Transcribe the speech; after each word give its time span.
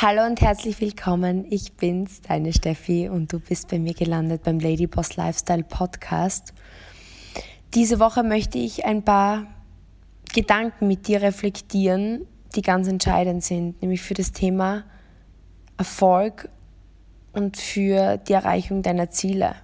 Hallo 0.00 0.24
und 0.24 0.40
herzlich 0.40 0.80
willkommen. 0.80 1.44
Ich 1.50 1.72
bin's, 1.72 2.20
deine 2.20 2.52
Steffi, 2.52 3.08
und 3.08 3.32
du 3.32 3.40
bist 3.40 3.66
bei 3.66 3.80
mir 3.80 3.94
gelandet 3.94 4.44
beim 4.44 4.60
Ladyboss 4.60 5.16
Lifestyle 5.16 5.64
Podcast. 5.64 6.54
Diese 7.74 7.98
Woche 7.98 8.22
möchte 8.22 8.58
ich 8.58 8.84
ein 8.84 9.04
paar 9.04 9.48
Gedanken 10.32 10.86
mit 10.86 11.08
dir 11.08 11.20
reflektieren, 11.20 12.28
die 12.54 12.62
ganz 12.62 12.86
entscheidend 12.86 13.42
sind, 13.42 13.82
nämlich 13.82 14.00
für 14.00 14.14
das 14.14 14.30
Thema 14.30 14.84
Erfolg 15.78 16.48
und 17.32 17.56
für 17.56 18.18
die 18.18 18.34
Erreichung 18.34 18.82
deiner 18.82 19.10
Ziele. 19.10 19.56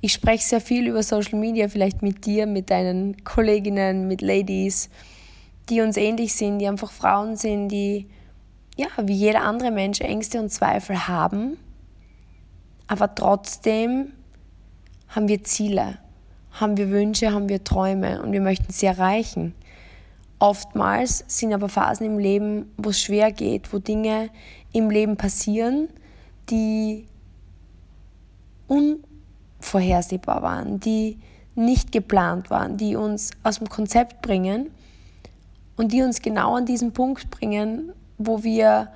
Ich 0.00 0.12
spreche 0.12 0.44
sehr 0.44 0.60
viel 0.60 0.88
über 0.88 1.04
Social 1.04 1.38
Media, 1.38 1.68
vielleicht 1.68 2.02
mit 2.02 2.26
dir, 2.26 2.48
mit 2.48 2.68
deinen 2.68 3.22
Kolleginnen, 3.22 4.08
mit 4.08 4.22
Ladies, 4.22 4.90
die 5.68 5.82
uns 5.82 5.96
ähnlich 5.96 6.34
sind, 6.34 6.58
die 6.58 6.66
einfach 6.66 6.90
Frauen 6.90 7.36
sind, 7.36 7.68
die 7.68 8.08
ja, 8.80 8.88
wie 9.02 9.12
jeder 9.12 9.42
andere 9.42 9.70
Mensch 9.70 10.00
Ängste 10.00 10.40
und 10.40 10.48
Zweifel 10.48 11.06
haben, 11.06 11.58
aber 12.86 13.14
trotzdem 13.14 14.12
haben 15.08 15.28
wir 15.28 15.44
Ziele, 15.44 15.98
haben 16.52 16.78
wir 16.78 16.88
Wünsche, 16.90 17.32
haben 17.32 17.50
wir 17.50 17.62
Träume 17.62 18.22
und 18.22 18.32
wir 18.32 18.40
möchten 18.40 18.72
sie 18.72 18.86
erreichen. 18.86 19.54
Oftmals 20.38 21.24
sind 21.26 21.52
aber 21.52 21.68
Phasen 21.68 22.06
im 22.06 22.18
Leben, 22.18 22.72
wo 22.78 22.88
es 22.88 23.00
schwer 23.02 23.32
geht, 23.32 23.70
wo 23.74 23.78
Dinge 23.78 24.30
im 24.72 24.88
Leben 24.88 25.18
passieren, 25.18 25.90
die 26.48 27.04
unvorhersehbar 28.66 30.40
waren, 30.40 30.80
die 30.80 31.18
nicht 31.54 31.92
geplant 31.92 32.48
waren, 32.48 32.78
die 32.78 32.96
uns 32.96 33.32
aus 33.42 33.58
dem 33.58 33.68
Konzept 33.68 34.22
bringen 34.22 34.70
und 35.76 35.92
die 35.92 36.00
uns 36.00 36.22
genau 36.22 36.56
an 36.56 36.64
diesen 36.64 36.92
Punkt 36.92 37.30
bringen, 37.30 37.92
wo 38.20 38.44
wir 38.44 38.88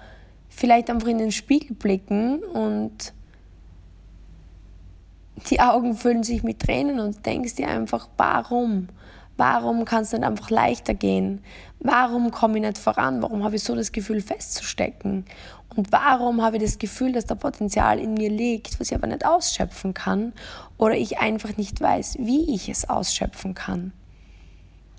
vielleicht 0.49 0.91
einfach 0.91 1.09
in 1.09 1.19
den 1.19 1.33
Spiegel 1.33 1.75
blicken 1.75 2.45
und 2.45 3.15
die 5.51 5.61
Augen 5.61 5.95
füllen 5.95 6.23
sich 6.23 6.43
mit 6.43 6.61
Tränen 6.61 7.01
und 7.01 7.25
denkst 7.27 7.57
dir 7.57 7.69
einfach, 7.69 8.09
warum? 8.17 8.89
Warum 9.37 9.85
kann 9.85 10.03
es 10.03 10.13
nicht 10.13 10.23
einfach 10.23 10.51
leichter 10.51 10.95
gehen? 10.95 11.43
Warum 11.81 12.31
komme 12.31 12.59
ich 12.59 12.63
nicht 12.63 12.79
voran? 12.79 13.21
Warum 13.21 13.43
habe 13.43 13.57
ich 13.57 13.65
so 13.65 13.75
das 13.75 13.91
Gefühl 13.91 14.21
festzustecken? 14.21 15.25
Und 15.75 15.91
warum 15.91 16.41
habe 16.43 16.59
ich 16.59 16.63
das 16.63 16.79
Gefühl, 16.79 17.13
dass 17.13 17.25
da 17.25 17.35
Potenzial 17.35 17.99
in 17.99 18.15
mir 18.15 18.31
liegt, 18.31 18.79
was 18.79 18.91
ich 18.91 18.95
aber 18.95 19.09
nicht 19.09 19.27
ausschöpfen 19.27 19.93
kann? 19.93 20.35
Oder 20.79 20.97
ich 20.97 21.19
einfach 21.19 21.57
nicht 21.57 21.81
weiß, 21.81 22.19
wie 22.21 22.55
ich 22.55 22.69
es 22.69 22.89
ausschöpfen 22.89 23.55
kann? 23.55 23.93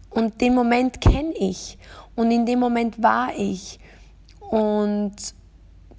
Und 0.09 0.41
den 0.41 0.53
Moment 0.53 0.99
kenne 0.99 1.33
ich. 1.37 1.77
Und 2.15 2.31
in 2.31 2.45
dem 2.45 2.59
Moment 2.59 3.01
war 3.01 3.29
ich. 3.37 3.79
Und 4.49 5.15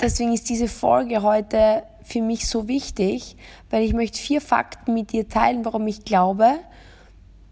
deswegen 0.00 0.32
ist 0.32 0.48
diese 0.48 0.68
Folge 0.68 1.22
heute 1.22 1.82
für 2.02 2.22
mich 2.22 2.48
so 2.48 2.68
wichtig, 2.68 3.36
weil 3.70 3.82
ich 3.82 3.92
möchte 3.92 4.18
vier 4.18 4.40
Fakten 4.40 4.94
mit 4.94 5.12
dir 5.12 5.28
teilen, 5.28 5.64
warum 5.64 5.86
ich 5.86 6.04
glaube, 6.04 6.54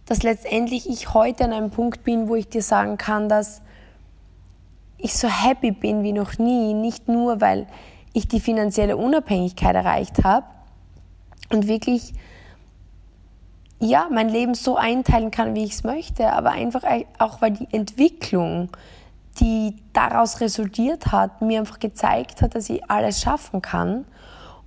dass 0.07 0.23
letztendlich 0.23 0.89
ich 0.89 1.15
heute 1.15 1.45
an 1.45 1.53
einem 1.53 1.71
Punkt 1.71 2.05
bin, 2.05 2.29
wo 2.29 2.37
ich 2.37 2.49
dir 2.49 2.63
sagen 2.63 2.99
kann, 2.99 3.29
dass 3.29 3.63
ich 4.99 5.15
so 5.15 5.29
happy 5.29 5.73
bin 5.73 6.03
wie 6.03 6.13
noch 6.13 6.39
nie, 6.39 6.73
nicht 6.73 7.09
nur 7.09 7.41
weil 7.41 7.67
ich 8.13 8.29
die 8.29 8.41
finanzielle 8.41 8.97
Unabhängigkeit 8.97 9.75
erreicht 9.75 10.23
habe 10.25 10.47
und 11.51 11.67
wirklich 11.67 12.13
ja, 13.81 14.09
mein 14.11 14.29
Leben 14.29 14.55
so 14.55 14.77
einteilen 14.77 15.31
kann, 15.31 15.55
wie 15.55 15.65
ich 15.65 15.73
es 15.73 15.85
möchte, 15.85 16.33
aber 16.33 16.53
einfach 16.53 16.85
auch 17.19 17.43
weil 17.43 17.51
die 17.51 17.69
Entwicklung 17.73 18.71
die 19.41 19.77
daraus 19.93 20.41
resultiert 20.41 21.13
hat, 21.13 21.43
mir 21.43 21.61
einfach 21.61 21.79
gezeigt 21.79 22.43
hat, 22.43 22.55
dass 22.55 22.71
ich 22.71 22.89
alles 22.91 23.21
schaffen 23.21 23.63
kann. 23.63 24.05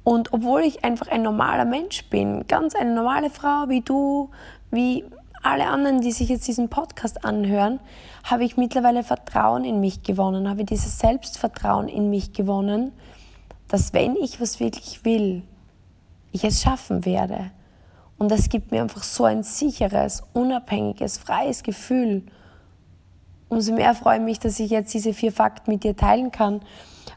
Und 0.04 0.34
obwohl 0.34 0.62
ich 0.62 0.84
einfach 0.84 1.08
ein 1.08 1.22
normaler 1.22 1.66
Mensch 1.66 2.06
bin, 2.10 2.48
ganz 2.48 2.76
eine 2.76 2.94
normale 2.94 3.30
Frau 3.30 3.66
wie 3.68 3.82
du, 3.82 4.30
wie 4.72 5.06
alle 5.44 5.68
anderen, 5.68 6.02
die 6.02 6.12
sich 6.12 6.30
jetzt 6.30 6.48
diesen 6.48 6.70
Podcast 6.70 7.24
anhören, 7.24 7.80
habe 8.24 8.44
ich 8.44 8.58
mittlerweile 8.58 9.04
Vertrauen 9.04 9.64
in 9.64 9.80
mich 9.80 10.04
gewonnen, 10.04 10.50
habe 10.50 10.66
dieses 10.66 11.00
Selbstvertrauen 11.00 11.88
in 11.88 12.10
mich 12.10 12.34
gewonnen, 12.34 12.92
dass 13.68 13.94
wenn 13.94 14.16
ich 14.16 14.42
was 14.42 14.60
wirklich 14.60 15.06
will, 15.06 15.44
ich 16.32 16.44
es 16.44 16.62
schaffen 16.62 17.06
werde. 17.06 17.52
Und 18.18 18.32
das 18.32 18.50
gibt 18.50 18.72
mir 18.72 18.82
einfach 18.82 19.04
so 19.04 19.26
ein 19.26 19.44
sicheres, 19.44 20.24
unabhängiges, 20.34 21.18
freies 21.18 21.64
Gefühl 21.64 22.24
umso 23.50 23.74
mehr 23.74 23.94
freue 23.94 24.18
ich 24.18 24.24
mich, 24.24 24.40
dass 24.40 24.60
ich 24.60 24.70
jetzt 24.72 24.94
diese 24.94 25.14
vier 25.14 25.32
Fakten 25.32 25.72
mit 25.72 25.84
dir 25.84 25.96
teilen 25.96 26.32
kann, 26.32 26.62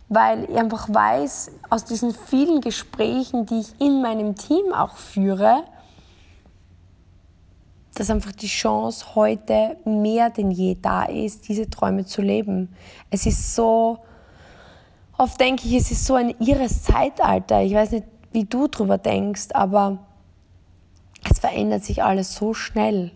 weil 0.08 0.44
ich 0.44 0.56
einfach 0.56 0.88
weiß, 0.88 1.52
aus 1.70 1.84
diesen 1.84 2.14
vielen 2.14 2.60
Gesprächen, 2.60 3.46
die 3.46 3.60
ich 3.60 3.80
in 3.80 4.02
meinem 4.02 4.34
Team 4.34 4.72
auch 4.72 4.96
führe, 4.96 5.64
dass 7.94 8.10
einfach 8.10 8.32
die 8.32 8.46
Chance 8.46 9.14
heute 9.14 9.76
mehr 9.84 10.30
denn 10.30 10.50
je 10.50 10.76
da 10.80 11.04
ist, 11.04 11.48
diese 11.48 11.68
Träume 11.68 12.04
zu 12.04 12.22
leben. 12.22 12.74
Es 13.10 13.26
ist 13.26 13.54
so, 13.54 13.98
oft 15.18 15.40
denke 15.40 15.66
ich, 15.66 15.74
es 15.74 15.90
ist 15.90 16.06
so 16.06 16.14
ein 16.14 16.34
irres 16.40 16.82
Zeitalter. 16.82 17.62
Ich 17.62 17.74
weiß 17.74 17.90
nicht, 17.92 18.06
wie 18.32 18.44
du 18.44 18.68
drüber 18.68 18.96
denkst, 18.96 19.48
aber 19.52 19.98
es 21.30 21.40
verändert 21.40 21.84
sich 21.84 22.02
alles 22.02 22.34
so 22.34 22.54
schnell. 22.54 23.10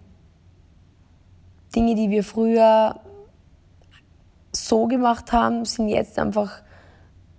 Dinge, 1.75 1.95
die 1.95 2.11
wir 2.11 2.23
früher 2.23 3.01
so 4.57 4.87
gemacht 4.87 5.33
haben, 5.33 5.65
sind 5.65 5.89
jetzt 5.89 6.19
einfach 6.19 6.63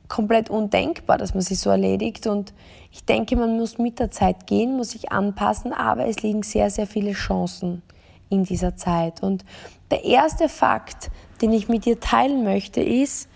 komplett 0.08 0.50
undenkbar, 0.50 1.18
dass 1.18 1.34
man 1.34 1.42
sie 1.42 1.56
so 1.56 1.70
erledigt. 1.70 2.28
Und 2.28 2.54
ich 2.92 3.06
denke, 3.06 3.36
man 3.36 3.58
muss 3.58 3.78
mit 3.78 4.00
der 4.00 4.12
Zeit 4.12 4.48
gehen, 4.48 4.76
muss 4.76 4.92
sich 4.92 5.12
anpassen, 5.12 5.74
aber 5.74 6.08
es 6.08 6.22
liegen 6.22 6.44
sehr, 6.44 6.70
sehr 6.70 6.88
viele 6.88 7.14
Chancen 7.14 7.82
in 8.30 8.44
dieser 8.44 8.76
Zeit. 8.76 9.24
Und 9.24 9.44
der 9.92 10.04
erste 10.04 10.50
Fakt, 10.50 11.10
den 11.42 11.52
ich 11.54 11.68
mit 11.68 11.86
dir 11.86 12.00
teilen 12.00 12.44
möchte, 12.44 12.82
ist, 12.82 13.30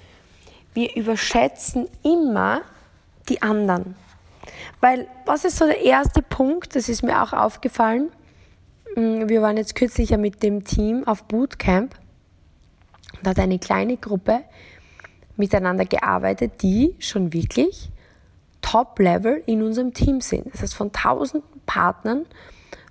wir 0.74 0.96
überschätzen 0.96 1.88
immer 2.04 2.62
die 3.28 3.42
anderen. 3.42 3.96
Weil, 4.82 5.08
was 5.26 5.46
ist 5.46 5.58
so 5.58 5.66
der 5.66 5.84
erste 5.84 6.22
Punkt, 6.22 6.76
das 6.76 6.90
ist 6.90 7.04
mir 7.04 7.22
auch 7.22 7.34
aufgefallen, 7.34 8.12
Mm, 8.96 9.30
wir 9.30 9.42
waren 9.42 9.58
jetzt 9.58 9.76
kürzlich 9.76 10.10
ja 10.10 10.18
mit 10.18 10.42
dem 10.44 10.64
Team 10.64 11.08
auf 11.08 11.24
Bootcamp 11.24 11.96
und 13.20 13.28
hat 13.28 13.40
eine 13.40 13.60
kleine 13.60 13.98
Gruppe 13.98 14.42
miteinander 15.38 15.86
gearbeitet, 15.86 16.62
die 16.62 16.96
schon 17.00 17.34
wirklich 17.34 17.90
Top-Level 18.62 19.44
in 19.46 19.64
unserem 19.64 19.94
Team 19.94 20.22
sind. 20.22 20.54
Das 20.54 20.62
heißt, 20.62 20.76
von 20.76 20.92
tausenden 20.92 21.50
Partnern 21.66 22.26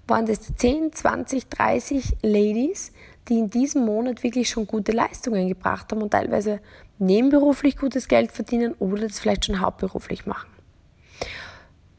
waren 0.06 0.26
das 0.26 0.54
10, 0.56 0.92
20, 0.92 1.48
30 1.48 2.16
Ladies, 2.22 2.92
die 3.28 3.38
in 3.38 3.50
diesem 3.50 3.84
Monat 3.84 4.22
wirklich 4.22 4.48
schon 4.48 4.66
gute 4.66 4.92
Leistungen 4.92 5.48
gebracht 5.48 5.92
haben 5.92 6.00
und 6.00 6.10
teilweise 6.10 6.60
nebenberuflich 6.98 7.76
gutes 7.76 8.08
Geld 8.08 8.32
verdienen 8.32 8.74
oder 8.78 9.06
das 9.06 9.18
vielleicht 9.18 9.44
schon 9.44 9.60
hauptberuflich 9.60 10.24
machen. 10.24 10.48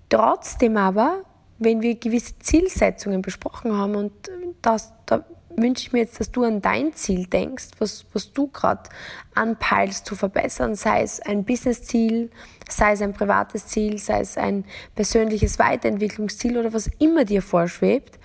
Trotzdem 0.10 0.76
aber 0.76 1.24
wenn 1.60 1.82
wir 1.82 1.96
gewisse 1.96 2.40
Zielsetzungen 2.40 3.22
besprochen 3.22 3.78
haben 3.78 3.96
und 3.96 4.14
das, 4.62 4.94
da 5.06 5.26
wünsche 5.62 5.84
ich 5.84 5.94
mir 5.94 6.00
jetzt, 6.00 6.20
dass 6.20 6.32
du 6.32 6.44
an 6.44 6.62
dein 6.62 6.94
Ziel 6.94 7.26
denkst, 7.26 7.70
was, 7.80 8.06
was 8.14 8.34
du 8.34 8.48
gerade 8.48 8.90
anpeilst 9.36 10.06
zu 10.06 10.16
verbessern, 10.16 10.76
sei 10.76 11.02
es 11.02 11.20
ein 11.20 11.46
Business-Ziel, 11.46 12.32
sei 12.70 12.94
es 12.94 13.02
ein 13.02 13.14
privates 13.14 13.68
Ziel, 13.68 13.98
sei 13.98 14.22
es 14.22 14.38
ein 14.38 14.66
persönliches 14.96 15.60
Weiterentwicklungsziel 15.60 16.58
oder 16.58 16.74
was 16.74 16.88
immer 17.00 17.26
dir 17.26 17.42
vorschwebt. 17.42 18.20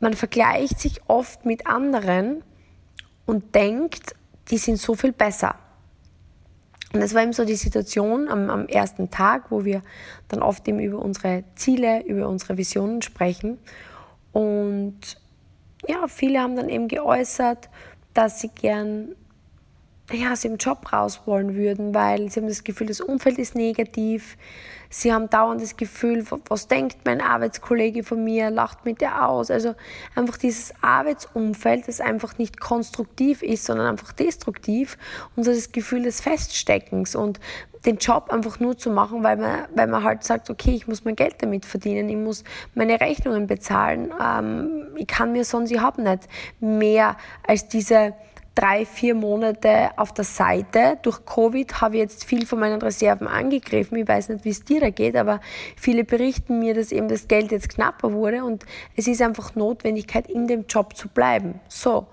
Man 0.00 0.14
vergleicht 0.14 0.78
sich 0.80 1.00
oft 1.08 1.44
mit 1.44 1.66
anderen 1.66 2.42
und 3.24 3.54
denkt, 3.54 4.14
die 4.50 4.58
sind 4.58 4.78
so 4.78 4.94
viel 4.94 5.12
besser. 5.12 5.56
Und 6.92 7.00
das 7.00 7.14
war 7.14 7.22
eben 7.22 7.32
so 7.32 7.44
die 7.44 7.56
Situation 7.56 8.28
am, 8.28 8.48
am 8.48 8.66
ersten 8.68 9.10
Tag, 9.10 9.50
wo 9.50 9.64
wir 9.64 9.82
dann 10.28 10.40
oft 10.40 10.66
eben 10.68 10.80
über 10.80 10.98
unsere 10.98 11.44
Ziele, 11.56 12.02
über 12.04 12.28
unsere 12.28 12.56
Visionen 12.56 13.02
sprechen. 13.02 13.58
Und 14.32 15.18
ja, 15.88 16.08
viele 16.08 16.40
haben 16.40 16.56
dann 16.56 16.68
eben 16.68 16.88
geäußert, 16.88 17.68
dass 18.14 18.40
sie 18.40 18.48
gern 18.48 19.14
ja, 20.12 20.32
aus 20.32 20.42
dem 20.42 20.56
Job 20.56 20.92
raus 20.92 21.22
wollen 21.26 21.54
würden, 21.54 21.94
weil 21.94 22.30
sie 22.30 22.40
haben 22.40 22.48
das 22.48 22.64
Gefühl, 22.64 22.86
das 22.86 23.00
Umfeld 23.00 23.38
ist 23.38 23.54
negativ. 23.54 24.36
Sie 24.88 25.12
haben 25.12 25.28
dauernd 25.30 25.60
das 25.60 25.76
Gefühl, 25.76 26.24
was 26.48 26.68
denkt 26.68 26.98
mein 27.04 27.20
Arbeitskollege 27.20 28.02
von 28.02 28.22
mir, 28.22 28.50
lacht 28.50 28.84
mit 28.84 29.00
der 29.00 29.28
aus. 29.28 29.50
Also 29.50 29.74
einfach 30.14 30.36
dieses 30.36 30.72
Arbeitsumfeld, 30.82 31.88
das 31.88 32.00
einfach 32.00 32.38
nicht 32.38 32.60
konstruktiv 32.60 33.42
ist, 33.42 33.64
sondern 33.64 33.86
einfach 33.86 34.12
destruktiv 34.12 34.98
und 35.34 35.44
so 35.44 35.52
das 35.52 35.72
Gefühl 35.72 36.02
des 36.02 36.20
Feststeckens 36.20 37.14
und 37.14 37.40
den 37.86 37.98
Job 37.98 38.30
einfach 38.30 38.58
nur 38.58 38.76
zu 38.76 38.90
machen, 38.90 39.22
weil 39.22 39.36
man, 39.36 39.66
weil 39.74 39.86
man 39.86 40.02
halt 40.02 40.24
sagt, 40.24 40.50
okay, 40.50 40.72
ich 40.72 40.88
muss 40.88 41.04
mein 41.04 41.16
Geld 41.16 41.36
damit 41.40 41.64
verdienen, 41.64 42.08
ich 42.08 42.16
muss 42.16 42.42
meine 42.74 43.00
Rechnungen 43.00 43.46
bezahlen, 43.46 44.12
ähm, 44.20 44.88
ich 44.96 45.06
kann 45.06 45.32
mir 45.32 45.44
sonst, 45.44 45.70
ich 45.70 45.80
habe 45.80 46.02
nicht 46.02 46.24
mehr 46.60 47.16
als 47.46 47.68
diese 47.68 48.14
drei, 48.56 48.84
vier 48.84 49.14
Monate 49.14 49.90
auf 49.96 50.12
der 50.12 50.24
Seite. 50.24 50.98
Durch 51.02 51.24
Covid 51.24 51.80
habe 51.80 51.96
ich 51.96 52.00
jetzt 52.00 52.24
viel 52.24 52.46
von 52.46 52.58
meinen 52.58 52.82
Reserven 52.82 53.28
angegriffen. 53.28 53.96
Ich 53.98 54.08
weiß 54.08 54.30
nicht, 54.30 54.44
wie 54.44 54.50
es 54.50 54.64
dir 54.64 54.80
da 54.80 54.90
geht, 54.90 55.14
aber 55.14 55.40
viele 55.76 56.02
berichten 56.02 56.58
mir, 56.58 56.74
dass 56.74 56.90
eben 56.90 57.08
das 57.08 57.28
Geld 57.28 57.52
jetzt 57.52 57.68
knapper 57.68 58.12
wurde 58.12 58.44
und 58.44 58.64
es 58.96 59.06
ist 59.06 59.22
einfach 59.22 59.54
Notwendigkeit, 59.54 60.28
in 60.28 60.48
dem 60.48 60.64
Job 60.66 60.96
zu 60.96 61.08
bleiben. 61.08 61.60
So. 61.68 62.06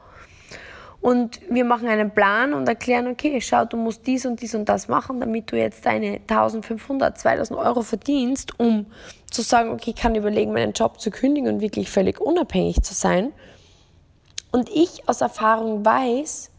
Und 1.02 1.42
wir 1.50 1.66
machen 1.66 1.90
einen 1.90 2.12
Plan 2.12 2.54
und 2.54 2.68
erklären, 2.68 3.08
okay, 3.08 3.42
schau, 3.42 3.66
du 3.66 3.76
musst 3.76 4.08
dies 4.08 4.26
und 4.26 4.42
dies 4.42 4.56
und 4.56 4.70
das 4.70 4.88
machen, 4.88 5.20
damit 5.20 5.52
du 5.52 5.58
jetzt 5.58 5.86
deine 5.86 6.22
1500, 6.30 7.18
2000 7.18 7.60
Euro 7.60 7.82
verdienst, 7.82 8.58
um 8.58 8.86
zu 9.30 9.42
sagen, 9.42 9.72
okay, 9.72 9.92
ich 9.94 10.02
kann 10.02 10.16
überlegen, 10.16 10.54
meinen 10.54 10.72
Job 10.72 11.02
zu 11.02 11.12
kündigen 11.12 11.54
und 11.54 11.60
wirklich 11.60 11.92
völlig 11.92 12.22
unabhängig 12.22 12.84
zu 12.84 12.94
sein. 12.94 13.34
Und 14.54 14.70
ich 14.70 15.10
aus 15.10 15.22
Erfahrung 15.22 15.84
weiß, 15.84 16.52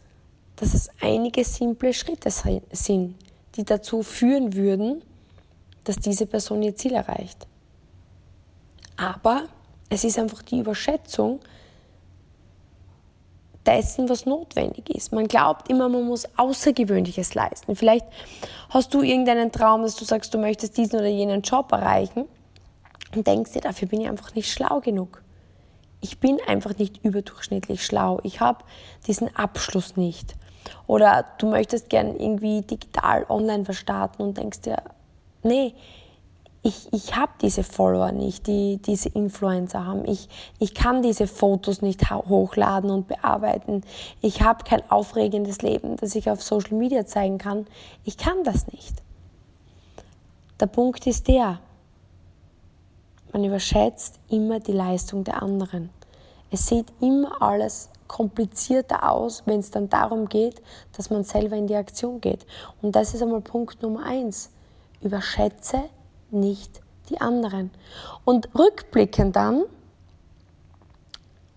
dass 0.57 0.75
es 0.75 0.91
einige 1.01 1.45
simple 1.45 1.95
Schritte 1.95 2.29
sind, 2.29 3.15
die 3.55 3.65
dazu 3.65 4.03
führen 4.03 4.55
würden, 4.55 5.03
dass 5.85 5.97
diese 5.97 6.27
Person 6.27 6.61
ihr 6.65 6.75
Ziel 6.75 6.95
erreicht. 6.95 7.47
Aber 8.97 9.45
es 9.89 10.03
ist 10.03 10.19
einfach 10.19 10.43
die 10.43 10.59
Überschätzung, 10.59 11.39
dessen, 13.65 14.09
was 14.09 14.27
notwendig 14.27 14.91
ist. 14.91 15.13
Man 15.13 15.29
glaubt 15.29 15.71
immer, 15.71 15.89
man 15.89 16.05
muss 16.05 16.27
Außergewöhnliches 16.37 17.35
leisten. 17.35 17.77
Vielleicht 17.77 18.07
hast 18.71 18.93
du 18.93 19.03
irgendeinen 19.03 19.53
Traum, 19.53 19.83
dass 19.83 19.95
du 19.95 20.05
sagst, 20.05 20.35
du 20.35 20.39
möchtest 20.39 20.77
diesen 20.77 20.99
oder 20.99 21.09
jenen 21.09 21.43
Job 21.43 21.71
erreichen 21.71 22.27
und 23.15 23.27
denkst 23.27 23.53
dir, 23.53 23.61
dafür 23.61 23.89
bin 23.89 24.01
ich 24.01 24.09
einfach 24.09 24.35
nicht 24.35 24.51
schlau 24.51 24.81
genug. 24.81 25.24
Ich 26.05 26.21
bin 26.21 26.37
einfach 26.47 26.77
nicht 26.77 27.03
überdurchschnittlich 27.03 27.83
schlau. 27.83 28.21
Ich 28.25 28.41
habe 28.41 28.63
diesen 29.07 29.35
Abschluss 29.35 29.97
nicht. 29.97 30.35
Oder 30.87 31.25
du 31.39 31.49
möchtest 31.49 31.89
gern 31.89 32.15
irgendwie 32.21 32.61
digital 32.61 33.25
online 33.31 33.65
verstarten 33.65 34.23
und 34.23 34.37
denkst 34.37 34.61
dir, 34.61 34.83
nee, 35.43 35.73
ich, 36.63 36.93
ich 36.93 37.17
habe 37.17 37.33
diese 37.41 37.63
Follower 37.63 38.13
nicht, 38.13 38.47
die 38.47 38.77
diese 38.85 39.09
Influencer 39.09 39.87
haben. 39.87 40.05
Ich, 40.07 40.29
ich 40.59 40.75
kann 40.75 41.01
diese 41.01 41.27
Fotos 41.27 41.81
nicht 41.81 42.11
hochladen 42.11 42.91
und 42.91 43.09
bearbeiten. 43.09 43.81
Ich 44.21 44.43
habe 44.43 44.63
kein 44.65 44.83
aufregendes 44.91 45.63
Leben, 45.63 45.97
das 45.97 46.15
ich 46.15 46.29
auf 46.29 46.43
Social 46.43 46.75
Media 46.75 47.07
zeigen 47.07 47.39
kann. 47.39 47.67
Ich 48.05 48.19
kann 48.19 48.45
das 48.45 48.67
nicht. 48.67 49.03
Der 50.61 50.67
Punkt 50.67 51.07
ist 51.07 51.29
der, 51.29 51.61
man 53.35 53.45
überschätzt 53.45 54.21
immer 54.31 54.61
die 54.61 54.73
Leistung 54.73 55.25
der 55.25 55.43
anderen. 55.43 55.91
Es 56.53 56.69
sieht 56.69 56.87
immer 57.01 57.43
alles 57.43 57.91
komplizierter 58.07 59.11
aus, 59.11 59.43
wenn 59.45 59.59
es 59.59 59.73
dann 59.73 59.89
darum 59.89 60.29
geht, 60.29 60.63
dass 60.97 61.11
man 61.11 61.25
selber 61.25 61.57
in 61.57 61.67
die 61.67 61.75
Aktion 61.75 62.21
geht. 62.21 62.47
Und 62.81 62.95
das 62.95 63.13
ist 63.13 63.23
einmal 63.23 63.41
Punkt 63.41 63.83
Nummer 63.83 64.05
eins. 64.05 64.51
Überschätze 65.01 65.83
nicht 66.31 66.81
die 67.11 67.21
anderen. 67.21 67.73
Und 68.25 68.49
rückblickend 68.57 69.35
dann, 69.35 69.65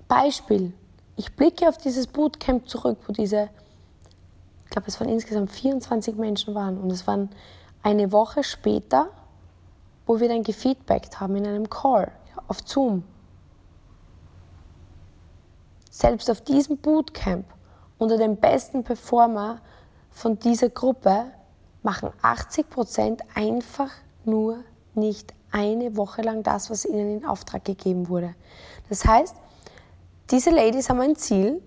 Beispiel, 0.07 0.73
ich 1.15 1.35
blicke 1.35 1.69
auf 1.69 1.77
dieses 1.77 2.07
Bootcamp 2.07 2.67
zurück, 2.67 2.97
wo 3.05 3.13
diese, 3.13 3.49
ich 4.65 4.71
glaube, 4.71 4.87
es 4.87 4.99
waren 4.99 5.09
insgesamt 5.09 5.51
24 5.51 6.15
Menschen 6.15 6.55
waren 6.55 6.79
und 6.79 6.91
es 6.91 7.05
waren 7.05 7.29
eine 7.83 8.11
Woche 8.11 8.43
später, 8.43 9.09
wo 10.07 10.19
wir 10.19 10.29
dann 10.29 10.41
gefeedbackt 10.41 11.19
haben 11.19 11.35
in 11.35 11.45
einem 11.45 11.69
Call 11.69 12.11
auf 12.47 12.61
Zoom. 12.65 13.03
Selbst 15.91 16.29
auf 16.31 16.41
diesem 16.41 16.77
Bootcamp 16.77 17.45
unter 17.97 18.17
den 18.17 18.37
besten 18.37 18.83
Performer 18.83 19.59
von 20.09 20.39
dieser 20.39 20.69
Gruppe 20.69 21.25
machen 21.83 22.09
80 22.21 22.69
Prozent 22.69 23.21
einfach 23.35 23.91
nur 24.23 24.63
nicht 24.95 25.33
eine 25.51 25.95
Woche 25.95 26.21
lang 26.21 26.43
das, 26.43 26.69
was 26.69 26.85
ihnen 26.85 27.19
in 27.19 27.25
Auftrag 27.25 27.65
gegeben 27.65 28.09
wurde. 28.09 28.35
Das 28.89 29.05
heißt, 29.05 29.35
diese 30.29 30.49
Ladies 30.49 30.89
haben 30.89 31.01
ein 31.01 31.15
Ziel 31.15 31.61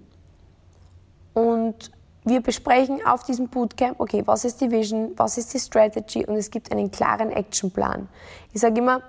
und 1.35 1.91
wir 2.25 2.43
besprechen 2.43 3.05
auf 3.07 3.23
diesem 3.23 3.49
Bootcamp, 3.49 3.99
okay, 3.99 4.23
was 4.27 4.45
ist 4.45 4.61
die 4.61 4.71
Vision, 4.71 5.13
was 5.17 5.39
ist 5.39 5.55
die 5.55 5.59
Strategy 5.59 6.27
und 6.27 6.37
es 6.37 6.51
gibt 6.51 6.71
einen 6.71 6.91
klaren 6.91 7.31
Actionplan. 7.31 8.09
Ich 8.53 8.61
sage 8.61 8.79
immer, 8.79 9.03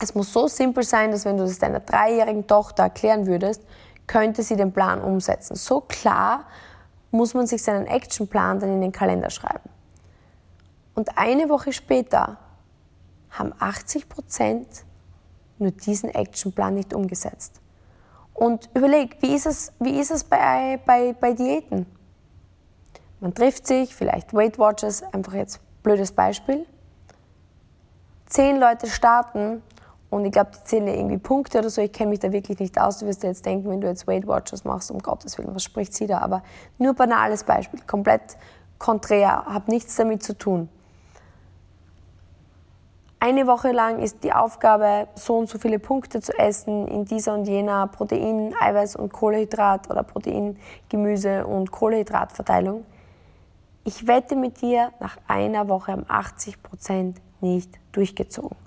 es 0.00 0.14
muss 0.14 0.32
so 0.32 0.46
simpel 0.46 0.84
sein, 0.84 1.10
dass 1.10 1.24
wenn 1.24 1.36
du 1.36 1.44
das 1.44 1.58
deiner 1.58 1.80
dreijährigen 1.80 2.46
Tochter 2.46 2.84
erklären 2.84 3.26
würdest, 3.26 3.62
könnte 4.06 4.42
sie 4.42 4.56
den 4.56 4.72
Plan 4.72 5.02
umsetzen. 5.02 5.56
So 5.56 5.80
klar 5.80 6.44
muss 7.10 7.34
man 7.34 7.46
sich 7.46 7.62
seinen 7.62 7.86
Actionplan 7.86 8.60
dann 8.60 8.72
in 8.72 8.80
den 8.80 8.92
Kalender 8.92 9.30
schreiben. 9.30 9.68
Und 10.94 11.18
eine 11.18 11.48
Woche 11.48 11.72
später 11.72 12.38
haben 13.30 13.52
80 13.58 14.08
Prozent 14.08 14.66
nur 15.58 15.72
diesen 15.72 16.10
Actionplan 16.10 16.74
nicht 16.74 16.94
umgesetzt. 16.94 17.60
Und 18.32 18.70
überleg, 18.74 19.16
wie 19.20 19.34
ist 19.34 19.46
es, 19.46 19.72
wie 19.80 19.98
ist 19.98 20.10
es 20.10 20.24
bei, 20.24 20.80
bei, 20.86 21.12
bei 21.12 21.32
Diäten? 21.32 21.86
Man 23.20 23.34
trifft 23.34 23.66
sich, 23.66 23.94
vielleicht 23.94 24.32
Weight 24.32 24.58
Watchers, 24.58 25.02
einfach 25.12 25.34
jetzt 25.34 25.60
blödes 25.82 26.12
Beispiel. 26.12 26.66
Zehn 28.26 28.60
Leute 28.60 28.86
starten 28.86 29.62
und 30.10 30.24
ich 30.24 30.32
glaube, 30.32 30.50
die 30.54 30.64
zählen 30.64 30.86
irgendwie 30.86 31.18
Punkte 31.18 31.58
oder 31.58 31.70
so. 31.70 31.80
Ich 31.80 31.92
kenne 31.92 32.10
mich 32.10 32.20
da 32.20 32.30
wirklich 32.30 32.58
nicht 32.58 32.80
aus. 32.80 32.98
Du 32.98 33.06
wirst 33.06 33.22
dir 33.22 33.28
jetzt 33.28 33.44
denken, 33.44 33.68
wenn 33.70 33.80
du 33.80 33.88
jetzt 33.88 34.06
Weight 34.06 34.26
Watchers 34.26 34.64
machst, 34.64 34.90
um 34.90 34.98
Gottes 34.98 35.36
Willen, 35.38 35.54
was 35.54 35.64
spricht 35.64 35.94
sie 35.94 36.06
da? 36.06 36.18
Aber 36.18 36.42
nur 36.78 36.94
banales 36.94 37.44
Beispiel, 37.44 37.80
komplett 37.86 38.36
konträr, 38.78 39.44
hat 39.46 39.68
nichts 39.68 39.96
damit 39.96 40.22
zu 40.22 40.36
tun. 40.36 40.68
Eine 43.20 43.48
Woche 43.48 43.72
lang 43.72 43.98
ist 43.98 44.22
die 44.22 44.32
Aufgabe, 44.32 45.08
so 45.16 45.38
und 45.38 45.48
so 45.48 45.58
viele 45.58 45.80
Punkte 45.80 46.20
zu 46.20 46.38
essen 46.38 46.86
in 46.86 47.04
dieser 47.04 47.34
und 47.34 47.46
jener 47.46 47.88
Protein, 47.88 48.54
Eiweiß 48.60 48.94
und 48.94 49.12
Kohlehydrat 49.12 49.90
oder 49.90 50.04
Protein, 50.04 50.56
Gemüse 50.88 51.44
und 51.44 51.72
Kohlehydratverteilung. 51.72 52.84
Ich 53.88 54.06
wette 54.06 54.36
mit 54.36 54.60
dir, 54.60 54.92
nach 55.00 55.16
einer 55.28 55.66
Woche 55.66 55.92
haben 55.92 56.04
80 56.06 56.62
Prozent 56.62 57.22
nicht 57.40 57.70
durchgezogen. 57.92 58.58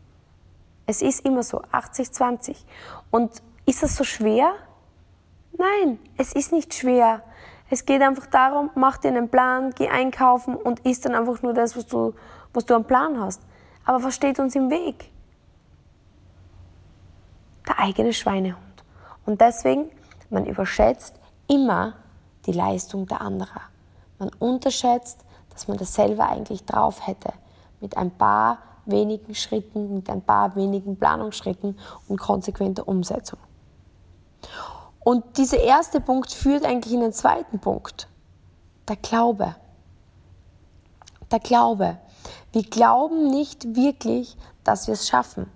Es 0.87 1.03
ist 1.03 1.23
immer 1.23 1.43
so, 1.43 1.61
80-20. 1.61 2.55
Und 3.11 3.43
ist 3.67 3.83
das 3.83 3.95
so 3.95 4.03
schwer? 4.03 4.53
Nein, 5.55 5.99
es 6.17 6.33
ist 6.33 6.51
nicht 6.51 6.73
schwer. 6.73 7.21
Es 7.69 7.85
geht 7.85 8.01
einfach 8.01 8.25
darum, 8.25 8.71
mach 8.73 8.97
dir 8.97 9.09
einen 9.09 9.29
Plan, 9.29 9.69
geh 9.75 9.89
einkaufen 9.89 10.55
und 10.55 10.79
isst 10.87 11.05
dann 11.05 11.13
einfach 11.13 11.43
nur 11.43 11.53
das, 11.53 11.77
was 11.77 11.85
du, 11.85 12.15
was 12.51 12.65
du 12.65 12.73
am 12.73 12.85
Plan 12.85 13.21
hast. 13.21 13.43
Aber 13.85 14.03
was 14.03 14.15
steht 14.15 14.39
uns 14.39 14.55
im 14.55 14.71
Weg? 14.71 15.11
Der 17.67 17.77
eigene 17.77 18.11
Schweinehund. 18.11 18.83
Und 19.27 19.39
deswegen, 19.39 19.91
man 20.31 20.47
überschätzt 20.47 21.13
immer 21.47 21.93
die 22.47 22.53
Leistung 22.53 23.05
der 23.05 23.21
anderen. 23.21 23.70
Man 24.21 24.29
unterschätzt, 24.37 25.25
dass 25.49 25.67
man 25.67 25.77
das 25.77 25.95
selber 25.95 26.29
eigentlich 26.29 26.63
drauf 26.63 27.07
hätte. 27.07 27.33
Mit 27.79 27.97
ein 27.97 28.11
paar 28.11 28.59
wenigen 28.85 29.33
Schritten, 29.33 29.95
mit 29.95 30.11
ein 30.11 30.21
paar 30.21 30.55
wenigen 30.55 30.95
Planungsschritten 30.95 31.79
und 32.07 32.19
konsequenter 32.19 32.87
Umsetzung. 32.87 33.39
Und 34.99 35.39
dieser 35.39 35.59
erste 35.59 35.99
Punkt 35.99 36.31
führt 36.31 36.65
eigentlich 36.65 36.93
in 36.93 37.01
den 37.01 37.13
zweiten 37.13 37.57
Punkt. 37.57 38.07
Der 38.87 38.97
Glaube. 38.97 39.55
Der 41.31 41.39
Glaube. 41.39 41.97
Wir 42.51 42.61
glauben 42.61 43.31
nicht 43.31 43.75
wirklich, 43.75 44.37
dass 44.63 44.85
wir 44.85 44.93
es 44.93 45.07
schaffen. 45.07 45.49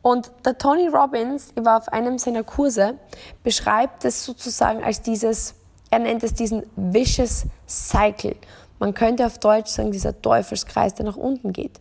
Und 0.00 0.30
der 0.44 0.58
Tony 0.58 0.86
Robbins, 0.86 1.50
ich 1.56 1.64
war 1.64 1.78
auf 1.78 1.88
einem 1.88 2.18
seiner 2.18 2.44
Kurse, 2.44 2.98
beschreibt 3.42 4.04
es 4.04 4.24
sozusagen 4.24 4.84
als 4.84 5.02
dieses, 5.02 5.56
er 5.90 5.98
nennt 6.00 6.22
es 6.22 6.34
diesen 6.34 6.64
vicious 6.76 7.46
cycle. 7.68 8.36
Man 8.78 8.94
könnte 8.94 9.26
auf 9.26 9.38
Deutsch 9.38 9.70
sagen, 9.70 9.92
dieser 9.92 10.20
Teufelskreis, 10.20 10.94
der 10.94 11.06
nach 11.06 11.16
unten 11.16 11.52
geht. 11.52 11.78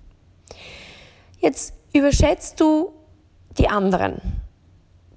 Jetzt 1.40 1.74
überschätzt 1.94 2.60
du 2.60 2.94
die 3.58 3.68
anderen. 3.68 4.22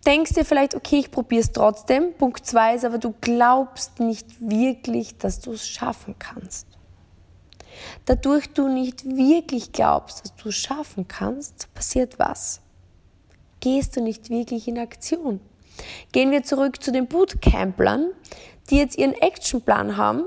Denkst 0.07 0.35
dir 0.35 0.45
vielleicht, 0.45 0.75
okay, 0.75 0.99
ich 1.01 1.11
probiere 1.11 1.43
es 1.43 1.53
trotzdem. 1.53 2.15
Punkt 2.15 2.47
zwei 2.47 2.75
ist 2.75 2.85
aber, 2.85 2.99
du 2.99 3.15
glaubst 3.21 3.99
nicht 3.99 4.41
wirklich, 4.41 5.19
dass 5.19 5.41
du 5.41 5.53
es 5.53 5.67
schaffen 5.67 6.15
kannst. 6.19 6.67
Dadurch 8.05 8.53
du 8.53 8.69
nicht 8.69 9.05
wirklich 9.05 9.73
glaubst, 9.73 10.23
dass 10.23 10.35
du 10.37 10.49
es 10.49 10.55
schaffen 10.55 11.09
kannst, 11.09 11.73
passiert 11.75 12.19
was? 12.19 12.61
Gehst 13.61 13.97
du 13.97 14.01
nicht 14.01 14.31
wirklich 14.31 14.69
in 14.69 14.79
Aktion? 14.79 15.41
Gehen 16.13 16.31
wir 16.31 16.43
zurück 16.43 16.83
zu 16.83 16.93
den 16.93 17.07
Bootcamplern, 17.07 18.13
die 18.71 18.77
jetzt 18.77 18.99
ihren 18.99 19.15
Actionplan 19.15 19.97
haben, 19.97 20.25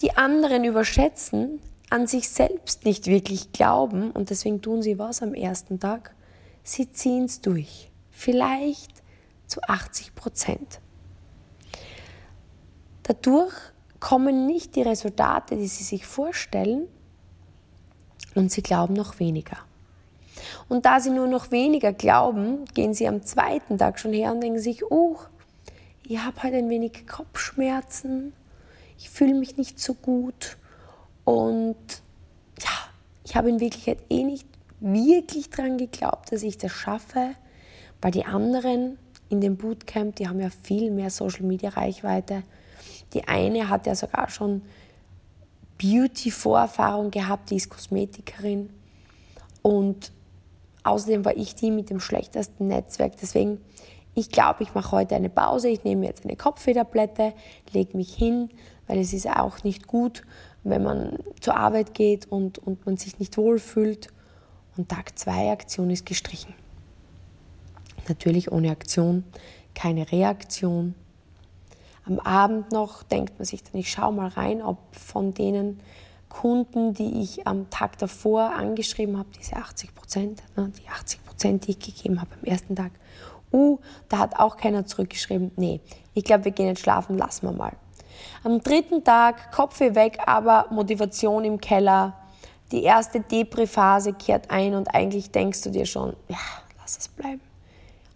die 0.00 0.16
anderen 0.16 0.64
überschätzen, 0.64 1.60
an 1.90 2.06
sich 2.06 2.28
selbst 2.28 2.84
nicht 2.84 3.06
wirklich 3.06 3.52
glauben 3.52 4.10
und 4.10 4.30
deswegen 4.30 4.62
tun 4.62 4.82
sie 4.82 4.98
was 4.98 5.22
am 5.22 5.34
ersten 5.34 5.78
Tag. 5.78 6.14
Sie 6.62 6.90
ziehen 6.90 7.24
es 7.24 7.40
durch. 7.40 7.90
Vielleicht 8.10 9.02
zu 9.46 9.62
80 9.62 10.14
Prozent. 10.14 10.80
Dadurch 13.02 13.54
kommen 14.00 14.46
nicht 14.46 14.76
die 14.76 14.82
Resultate, 14.82 15.56
die 15.56 15.66
sie 15.66 15.84
sich 15.84 16.06
vorstellen 16.06 16.88
und 18.34 18.50
sie 18.50 18.62
glauben 18.62 18.94
noch 18.94 19.18
weniger. 19.18 19.58
Und 20.68 20.86
da 20.86 21.00
sie 21.00 21.10
nur 21.10 21.26
noch 21.26 21.50
weniger 21.50 21.92
glauben, 21.92 22.64
gehen 22.74 22.94
sie 22.94 23.06
am 23.06 23.22
zweiten 23.22 23.78
Tag 23.78 23.98
schon 23.98 24.12
her 24.12 24.32
und 24.32 24.40
denken 24.40 24.58
sich, 24.58 24.90
oh, 24.90 25.16
ich 26.06 26.18
habe 26.18 26.42
heute 26.42 26.56
ein 26.56 26.68
wenig 26.68 27.06
Kopfschmerzen, 27.06 28.32
ich 28.98 29.10
fühle 29.10 29.34
mich 29.34 29.56
nicht 29.56 29.80
so 29.80 29.94
gut 29.94 30.56
und 31.24 31.76
ja, 32.60 32.70
ich 33.24 33.36
habe 33.36 33.48
in 33.48 33.60
Wirklichkeit 33.60 33.98
eh 34.10 34.22
nicht 34.22 34.46
wirklich 34.80 35.50
daran 35.50 35.78
geglaubt, 35.78 36.30
dass 36.30 36.42
ich 36.42 36.58
das 36.58 36.72
schaffe, 36.72 37.34
weil 38.02 38.10
die 38.10 38.26
anderen 38.26 38.98
in 39.30 39.40
dem 39.40 39.56
Bootcamp, 39.56 40.16
die 40.16 40.28
haben 40.28 40.40
ja 40.40 40.50
viel 40.62 40.90
mehr 40.90 41.10
Social-Media-Reichweite. 41.10 42.42
Die 43.14 43.26
eine 43.26 43.68
hat 43.68 43.86
ja 43.86 43.94
sogar 43.94 44.28
schon 44.28 44.62
Beauty-Vorerfahrung 45.78 47.10
gehabt, 47.10 47.50
die 47.50 47.56
ist 47.56 47.70
Kosmetikerin. 47.70 48.70
Und 49.62 50.12
außerdem 50.82 51.24
war 51.24 51.36
ich 51.36 51.54
die 51.54 51.70
mit 51.70 51.88
dem 51.88 52.00
schlechtesten 52.00 52.68
Netzwerk. 52.68 53.14
Deswegen, 53.20 53.60
ich 54.14 54.30
glaube, 54.30 54.62
ich 54.62 54.74
mache 54.74 54.92
heute 54.92 55.16
eine 55.16 55.28
Pause. 55.28 55.68
Ich 55.68 55.84
nehme 55.84 56.06
jetzt 56.06 56.24
eine 56.24 56.36
Kopfwehtablette, 56.36 57.34
lege 57.72 57.96
mich 57.96 58.14
hin, 58.14 58.50
weil 58.86 58.98
es 58.98 59.12
ist 59.12 59.28
auch 59.28 59.64
nicht 59.64 59.86
gut, 59.86 60.22
wenn 60.62 60.82
man 60.82 61.18
zur 61.40 61.56
Arbeit 61.56 61.94
geht 61.94 62.30
und, 62.30 62.58
und 62.58 62.86
man 62.86 62.96
sich 62.96 63.18
nicht 63.18 63.36
wohlfühlt. 63.36 64.08
Und 64.76 64.88
Tag 64.88 65.18
2 65.18 65.50
Aktion 65.50 65.90
ist 65.90 66.06
gestrichen. 66.06 66.54
Natürlich 68.08 68.52
ohne 68.52 68.70
Aktion, 68.70 69.24
keine 69.74 70.10
Reaktion. 70.10 70.94
Am 72.06 72.18
Abend 72.20 72.70
noch 72.70 73.02
denkt 73.02 73.38
man 73.38 73.46
sich 73.46 73.62
dann, 73.62 73.80
ich 73.80 73.90
schaue 73.90 74.12
mal 74.12 74.28
rein, 74.28 74.62
ob 74.62 74.78
von 74.94 75.32
denen 75.32 75.80
Kunden, 76.28 76.94
die 76.94 77.22
ich 77.22 77.46
am 77.46 77.70
Tag 77.70 77.96
davor 77.98 78.52
angeschrieben 78.54 79.18
habe, 79.18 79.28
diese 79.38 79.56
80 79.56 79.94
Prozent, 79.94 80.42
ne, 80.56 80.70
die 80.78 80.88
80 80.88 81.24
Prozent, 81.24 81.66
die 81.66 81.70
ich 81.72 81.78
gegeben 81.78 82.20
habe 82.20 82.30
am 82.34 82.44
ersten 82.44 82.74
Tag, 82.74 82.90
uh, 83.54 83.78
da 84.08 84.18
hat 84.18 84.38
auch 84.38 84.56
keiner 84.56 84.84
zurückgeschrieben, 84.84 85.52
nee, 85.56 85.80
ich 86.12 86.24
glaube, 86.24 86.44
wir 86.44 86.52
gehen 86.52 86.66
jetzt 86.66 86.80
schlafen, 86.80 87.16
lassen 87.16 87.46
wir 87.46 87.52
mal. 87.52 87.72
Am 88.42 88.60
dritten 88.60 89.04
Tag 89.04 89.52
Kopfweh 89.52 89.94
weg, 89.94 90.18
aber 90.26 90.66
Motivation 90.70 91.44
im 91.44 91.60
Keller. 91.60 92.14
Die 92.72 92.82
erste 92.82 93.20
Depri-Phase 93.20 94.12
kehrt 94.12 94.50
ein 94.50 94.74
und 94.74 94.94
eigentlich 94.94 95.30
denkst 95.30 95.62
du 95.62 95.70
dir 95.70 95.86
schon, 95.86 96.14
ja, 96.28 96.36
lass 96.80 96.98
es 96.98 97.08
bleiben. 97.08 97.40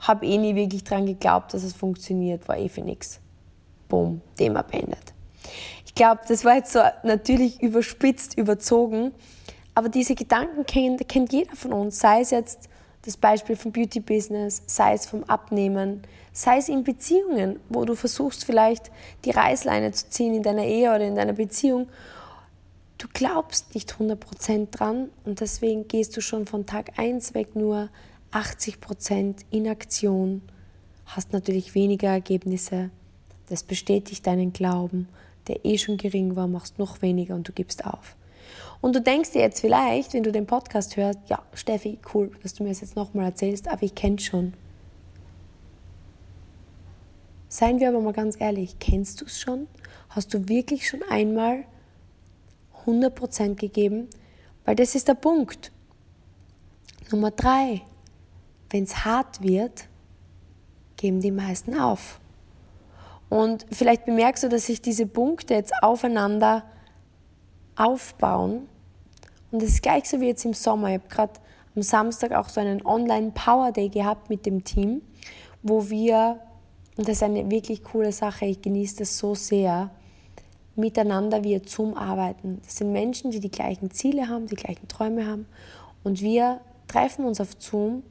Habe 0.01 0.27
eh 0.27 0.39
nie 0.39 0.55
wirklich 0.55 0.85
dran 0.85 1.07
geglaubt, 1.07 1.55
dass 1.55 1.63
es 1.63 1.73
funktioniert, 1.73 2.47
war 2.49 2.59
eh 2.59 2.69
für 2.69 2.83
nichts. 2.83 3.21
Boom, 3.89 4.21
Thema 4.37 4.63
beendet. 4.63 5.15
Ich 5.87 5.95
glaube, 5.95 6.21
das 6.29 6.45
war 6.45 6.57
jetzt 6.57 6.73
so 6.73 6.81
natürlich 7.03 7.63
überspitzt, 7.63 8.37
überzogen, 8.37 9.13
aber 9.75 9.89
diese 9.89 10.15
Gedanken 10.15 10.67
kennt, 10.67 11.09
kennt 11.09 11.33
jeder 11.33 11.57
von 11.57 11.73
uns, 11.73 11.99
sei 11.99 12.21
es 12.21 12.31
jetzt 12.31 12.69
das 13.09 13.17
Beispiel 13.17 13.57
vom 13.57 13.73
Beauty 13.73 14.01
Business, 14.01 14.63
sei 14.67 14.93
es 14.93 15.07
vom 15.07 15.25
Abnehmen, 15.25 16.03
sei 16.31 16.59
es 16.59 16.69
in 16.69 16.85
Beziehungen, 16.85 17.59
wo 17.71 17.87
du 17.87 17.95
versuchst 17.95 18.45
vielleicht 18.45 18.91
die 19.25 19.31
Reißleine 19.31 19.93
zu 19.93 20.11
ziehen 20.11 20.35
in 20.35 20.43
deiner 20.43 20.65
Ehe 20.65 20.91
oder 20.91 21.07
in 21.07 21.15
deiner 21.15 21.33
Beziehung. 21.33 21.89
Du 22.99 23.09
glaubst 23.11 23.75
nicht 23.75 23.95
100% 23.95 24.71
dran 24.71 25.09
und 25.25 25.41
deswegen 25.41 25.89
gehst 25.89 26.19
du 26.19 26.21
schon 26.21 26.45
von 26.45 26.67
Tag 26.67 26.99
1 26.99 27.33
weg 27.33 27.57
nur 27.57 27.89
80% 28.33 29.37
in 29.51 29.69
Aktion, 29.69 30.43
hast 31.07 31.33
natürlich 31.33 31.75
weniger 31.75 32.09
Ergebnisse. 32.09 32.91
Das 33.49 33.63
bestätigt 33.63 34.27
deinen 34.27 34.53
Glauben, 34.53 35.09
der 35.47 35.65
eh 35.65 35.79
schon 35.79 35.97
gering 35.97 36.37
war, 36.37 36.47
machst 36.47 36.79
noch 36.79 37.01
weniger 37.01 37.35
und 37.37 37.49
du 37.49 37.53
gibst 37.53 37.87
auf. 37.87 38.18
Und 38.81 38.95
du 38.95 39.01
denkst 39.01 39.33
dir 39.33 39.41
jetzt 39.41 39.61
vielleicht, 39.61 40.15
wenn 40.15 40.23
du 40.23 40.31
den 40.31 40.47
Podcast 40.47 40.97
hörst, 40.97 41.19
ja, 41.27 41.43
Steffi, 41.53 41.99
cool, 42.15 42.31
dass 42.43 42.55
du 42.55 42.63
mir 42.63 42.69
das 42.69 42.81
jetzt 42.81 42.97
nochmal 42.97 43.27
erzählst, 43.27 43.69
aber 43.69 43.83
ich 43.83 43.95
kenne 43.95 44.19
schon. 44.19 44.55
Seien 47.49 47.81
wir 47.81 47.89
aber 47.89 48.01
mal 48.01 48.13
ganz 48.13 48.41
ehrlich, 48.41 48.79
kennst 48.79 49.21
du 49.21 49.25
es 49.25 49.41
schon? 49.41 49.67
Hast 50.11 50.33
du 50.35 50.49
wirklich 50.49 50.87
schon 50.89 51.03
einmal 51.09 51.65
100% 52.87 53.55
gegeben? 53.55 54.09
Weil 54.65 54.77
das 54.77 54.95
ist 54.95 55.09
der 55.09 55.15
Punkt. 55.15 55.73
Nummer 57.11 57.31
drei, 57.31 57.83
wenn 58.71 58.85
es 58.85 59.05
hart 59.05 59.43
wird, 59.43 59.89
geben 60.97 61.21
die 61.21 61.31
meisten 61.31 61.79
auf. 61.79 62.21
Und 63.31 63.67
vielleicht 63.71 64.05
bemerkst 64.05 64.45
du, 64.45 64.49
dass 64.49 64.67
sich 64.67 64.83
diese 64.83 65.07
Punkte 65.07 65.55
jetzt 65.55 65.73
aufeinander 65.83 66.65
aufbauen. 67.79 68.69
Und 69.51 69.63
das 69.63 69.71
ist 69.71 69.83
gleich 69.83 70.09
so 70.09 70.21
wie 70.21 70.27
jetzt 70.27 70.45
im 70.45 70.53
Sommer. 70.53 70.89
Ich 70.89 70.95
habe 70.95 71.09
gerade 71.09 71.33
am 71.75 71.83
Samstag 71.83 72.33
auch 72.33 72.49
so 72.49 72.61
einen 72.61 72.85
Online-Power 72.85 73.73
Day 73.73 73.89
gehabt 73.89 74.29
mit 74.29 74.45
dem 74.45 74.65
Team, 74.65 75.01
wo 75.63 75.89
wir, 75.89 76.41
und 76.97 77.09
das 77.09 77.17
ist 77.17 77.23
eine 77.23 77.51
wirklich 77.51 77.85
coole 77.85 78.13
Sache, 78.13 78.47
ich 78.47 78.61
genieße 78.61 78.99
das 78.99 79.17
so 79.17 79.35
sehr, 79.35 79.91
miteinander 80.75 81.43
via 81.43 81.61
Zoom 81.65 81.95
arbeiten. 81.95 82.61
Das 82.65 82.77
sind 82.77 82.93
Menschen, 82.93 83.33
die 83.33 83.41
die 83.41 83.51
gleichen 83.51 83.91
Ziele 83.91 84.29
haben, 84.29 84.47
die 84.47 84.55
gleichen 84.55 84.87
Träume 84.87 85.27
haben. 85.27 85.47
Und 86.05 86.21
wir 86.21 86.61
treffen 86.87 87.25
uns 87.25 87.41
auf 87.41 87.57
Zoom. 87.59 88.05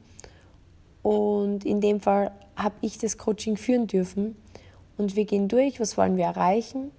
Und 1.02 1.64
in 1.64 1.80
dem 1.80 2.00
Fall 2.00 2.30
habe 2.56 2.74
ich 2.82 2.98
das 2.98 3.16
Coaching 3.16 3.56
führen 3.56 3.86
dürfen. 3.86 4.36
Und 4.98 5.16
wir 5.16 5.24
gehen 5.24 5.48
durch, 5.48 5.80
was 5.80 5.96
wollen 5.96 6.18
wir 6.18 6.26
erreichen 6.26 6.90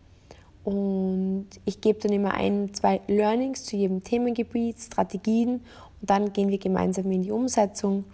und 0.64 1.48
ich 1.66 1.82
gebe 1.82 2.00
dann 2.00 2.12
immer 2.12 2.34
ein, 2.34 2.74
zwei 2.74 3.02
Learnings 3.08 3.64
zu 3.64 3.76
jedem 3.76 4.04
Themengebiet, 4.04 4.80
Strategien 4.80 5.62
und 6.02 6.10
dann 6.10 6.34
gehen 6.34 6.50
wir 6.50 6.58
gemeinsam 6.58 7.12
in 7.12 7.24
die 7.24 7.32
Umsetzung, 7.32 8.06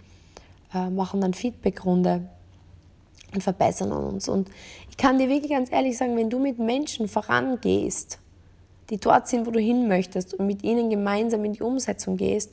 äh, 0.72 0.88
machen 0.90 1.20
dann 1.20 1.34
Feedbackrunde 1.34 2.28
und 3.34 3.42
verbessern 3.42 3.92
uns. 3.92 4.28
Und 4.28 4.48
ich 4.90 4.96
kann 4.96 5.18
dir 5.18 5.28
wirklich 5.28 5.52
ganz 5.52 5.70
ehrlich 5.70 5.96
sagen, 5.96 6.16
wenn 6.16 6.30
du 6.30 6.38
mit 6.38 6.58
Menschen 6.58 7.08
vorangehst, 7.08 8.18
die 8.90 8.98
dort 8.98 9.28
sind, 9.28 9.46
wo 9.46 9.50
du 9.50 9.60
hin 9.60 9.88
möchtest 9.88 10.34
und 10.34 10.46
mit 10.46 10.62
ihnen 10.62 10.90
gemeinsam 10.90 11.44
in 11.44 11.52
die 11.52 11.62
Umsetzung 11.62 12.16
gehst, 12.16 12.52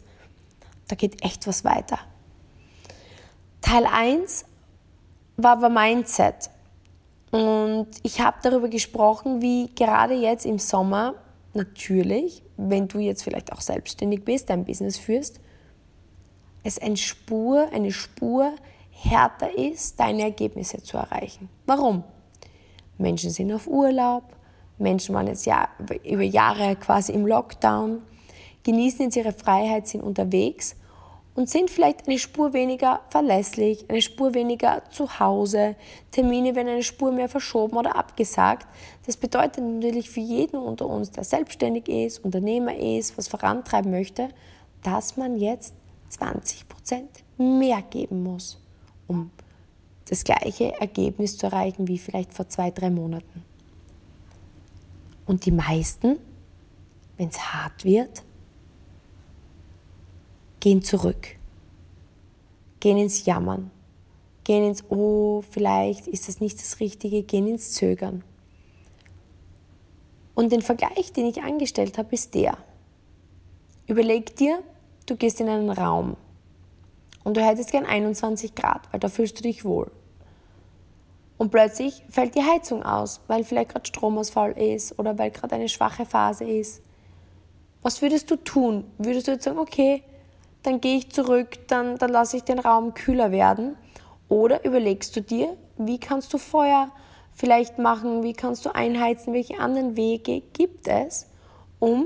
da 0.88 0.96
geht 0.96 1.24
echt 1.24 1.48
was 1.48 1.64
weiter. 1.64 2.00
Teil 3.62 3.86
1 3.86 4.46
war 5.38 5.54
aber 5.54 5.70
Mindset. 5.70 6.50
Und 7.34 7.88
ich 8.04 8.22
habe 8.22 8.38
darüber 8.44 8.70
gesprochen, 8.70 9.42
wie 9.42 9.68
gerade 9.74 10.14
jetzt 10.14 10.46
im 10.46 10.60
Sommer 10.60 11.16
natürlich, 11.56 12.44
wenn 12.58 12.88
du 12.88 13.00
jetzt 13.00 13.24
vielleicht 13.24 13.52
auch 13.52 13.62
selbstständig 13.62 14.24
bist, 14.24 14.52
dein 14.52 14.66
Business 14.66 15.00
führst, 15.00 15.40
es 16.62 16.78
eine 16.78 16.96
Spur, 16.96 17.70
eine 17.74 17.92
Spur 17.92 18.54
härter 18.92 19.58
ist, 19.58 20.00
deine 20.00 20.22
Ergebnisse 20.22 20.84
zu 20.84 20.98
erreichen. 20.98 21.50
Warum? 21.66 22.04
Menschen 23.00 23.32
sind 23.32 23.52
auf 23.52 23.66
Urlaub, 23.66 24.36
Menschen 24.78 25.16
waren 25.16 25.26
jetzt 25.26 25.48
ja, 25.48 25.70
über 26.04 26.22
Jahre 26.22 26.76
quasi 26.76 27.14
im 27.14 27.26
Lockdown, 27.26 28.04
genießen 28.62 29.06
jetzt 29.06 29.16
ihre 29.16 29.34
Freiheit, 29.34 29.88
sind 29.88 30.04
unterwegs 30.04 30.76
und 31.36 31.50
sind 31.50 31.70
vielleicht 31.70 32.08
eine 32.08 32.20
Spur 32.20 32.54
weniger 32.54 33.02
verlässlich, 33.10 33.90
eine 33.90 34.02
Spur 34.02 34.34
weniger 34.34 34.84
zu 34.92 35.20
Hause. 35.20 35.76
Termine 36.12 36.56
werden 36.56 36.68
eine 36.68 36.84
Spur 36.84 37.12
mehr 37.12 37.30
verschoben 37.30 37.78
oder 37.78 37.96
abgesagt. 37.96 38.68
Das 39.06 39.18
bedeutet 39.18 39.64
natürlich 39.64 40.10
für 40.10 40.20
jeden 40.20 40.58
unter 40.58 40.88
uns, 40.88 41.12
der 41.12 41.24
selbstständig 41.24 41.88
ist, 41.88 42.24
Unternehmer 42.24 42.76
ist, 42.78 43.18
was 43.18 43.28
vorantreiben 43.28 43.92
möchte, 43.92 44.30
dass 44.84 45.18
man 45.18 45.38
jetzt 45.38 45.74
20 46.10 46.70
Prozent 46.70 47.10
mehr 47.38 47.82
geben 47.82 48.22
muss, 48.22 48.60
um 49.08 49.32
das 50.10 50.24
gleiche 50.24 50.80
Ergebnis 50.80 51.38
zu 51.38 51.48
erreichen 51.48 51.88
wie 51.88 51.98
vielleicht 51.98 52.34
vor 52.34 52.48
zwei, 52.48 52.70
drei 52.70 52.92
Monaten. 52.92 53.44
Und 55.26 55.46
die 55.46 55.52
meisten, 55.52 56.18
wenn 57.18 57.30
es 57.30 57.40
hart 57.40 57.86
wird, 57.86 58.24
gehen 60.64 60.82
zurück, 60.82 61.36
gehen 62.80 62.98
ins 62.98 63.26
Jammern, 63.26 63.70
gehen 64.46 64.64
ins 64.64 64.86
Oh, 64.90 65.44
vielleicht 65.52 66.08
ist 66.08 66.30
das 66.30 66.40
nicht 66.40 66.58
das 66.58 66.80
Richtige, 66.80 67.22
gehen 67.24 67.48
ins 67.48 67.74
Zögern. 67.74 68.24
Und 70.36 70.54
den 70.54 70.62
Vergleich, 70.62 71.12
den 71.12 71.26
ich 71.26 71.44
angestellt 71.44 71.98
habe, 71.98 72.14
ist 72.14 72.34
der. 72.34 72.58
Überleg 73.88 74.38
dir, 74.38 74.64
du 75.06 75.18
gehst 75.18 75.42
in 75.42 75.50
einen 75.50 75.70
Raum 75.70 76.16
und 77.26 77.36
du 77.36 77.46
hättest 77.46 77.72
gern 77.72 77.86
21 77.86 78.56
Grad, 78.56 78.88
weil 78.94 79.02
da 79.02 79.10
fühlst 79.10 79.38
du 79.38 79.44
dich 79.44 79.66
wohl. 79.66 79.92
Und 81.38 81.52
plötzlich 81.52 82.04
fällt 82.08 82.36
die 82.36 82.44
Heizung 82.44 82.84
aus, 82.84 83.20
weil 83.28 83.44
vielleicht 83.44 83.72
gerade 83.72 83.86
Stromausfall 83.86 84.54
ist 84.54 84.98
oder 84.98 85.18
weil 85.18 85.30
gerade 85.30 85.56
eine 85.56 85.68
schwache 85.68 86.06
Phase 86.06 86.46
ist. 86.46 86.82
Was 87.82 88.02
würdest 88.02 88.32
du 88.32 88.38
tun? 88.38 88.86
Würdest 88.98 89.28
du 89.28 89.34
jetzt 89.34 89.44
sagen, 89.44 89.60
okay, 89.60 90.04
dann 90.64 90.82
gehe 90.82 90.98
ich 90.98 91.12
zurück, 91.12 91.68
dann, 91.68 91.98
dann 91.98 92.10
lasse 92.10 92.38
ich 92.38 92.44
den 92.44 92.60
Raum 92.60 92.94
kühler 92.94 93.32
werden. 93.32 93.76
Oder 94.30 94.66
überlegst 94.66 95.16
du 95.16 95.22
dir, 95.22 95.56
wie 95.78 96.00
kannst 96.00 96.34
du 96.34 96.38
Feuer 96.38 96.90
vielleicht 97.32 97.78
machen, 97.78 98.24
wie 98.24 98.34
kannst 98.34 98.66
du 98.66 98.74
einheizen, 98.74 99.34
welche 99.34 99.60
anderen 99.60 99.96
Wege 99.96 100.42
gibt 100.54 100.88
es, 100.88 101.28
um 101.80 102.06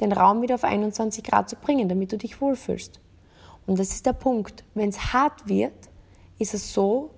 den 0.00 0.12
Raum 0.12 0.42
wieder 0.42 0.54
auf 0.54 0.64
21 0.64 1.24
Grad 1.24 1.48
zu 1.48 1.56
bringen, 1.56 1.88
damit 1.88 2.12
du 2.12 2.18
dich 2.18 2.40
wohlfühlst. 2.40 3.00
Und 3.66 3.78
das 3.78 3.90
ist 3.90 4.06
der 4.06 4.12
Punkt. 4.12 4.64
Wenn 4.74 4.90
es 4.90 5.12
hart 5.12 5.48
wird, 5.48 5.74
ist 6.38 6.54
es 6.54 6.72
so, 6.72 7.10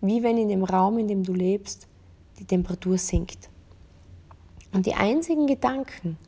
wie 0.00 0.22
wenn 0.22 0.36
in 0.36 0.48
dem 0.48 0.64
Raum, 0.64 0.98
in 0.98 1.08
dem 1.08 1.22
du 1.22 1.32
lebst, 1.32 1.88
die 2.38 2.44
Temperatur 2.44 2.98
sinkt. 2.98 3.48
Und 4.72 4.84
die 4.86 4.94
einzigen 4.94 5.46
Gedanken, 5.46 6.18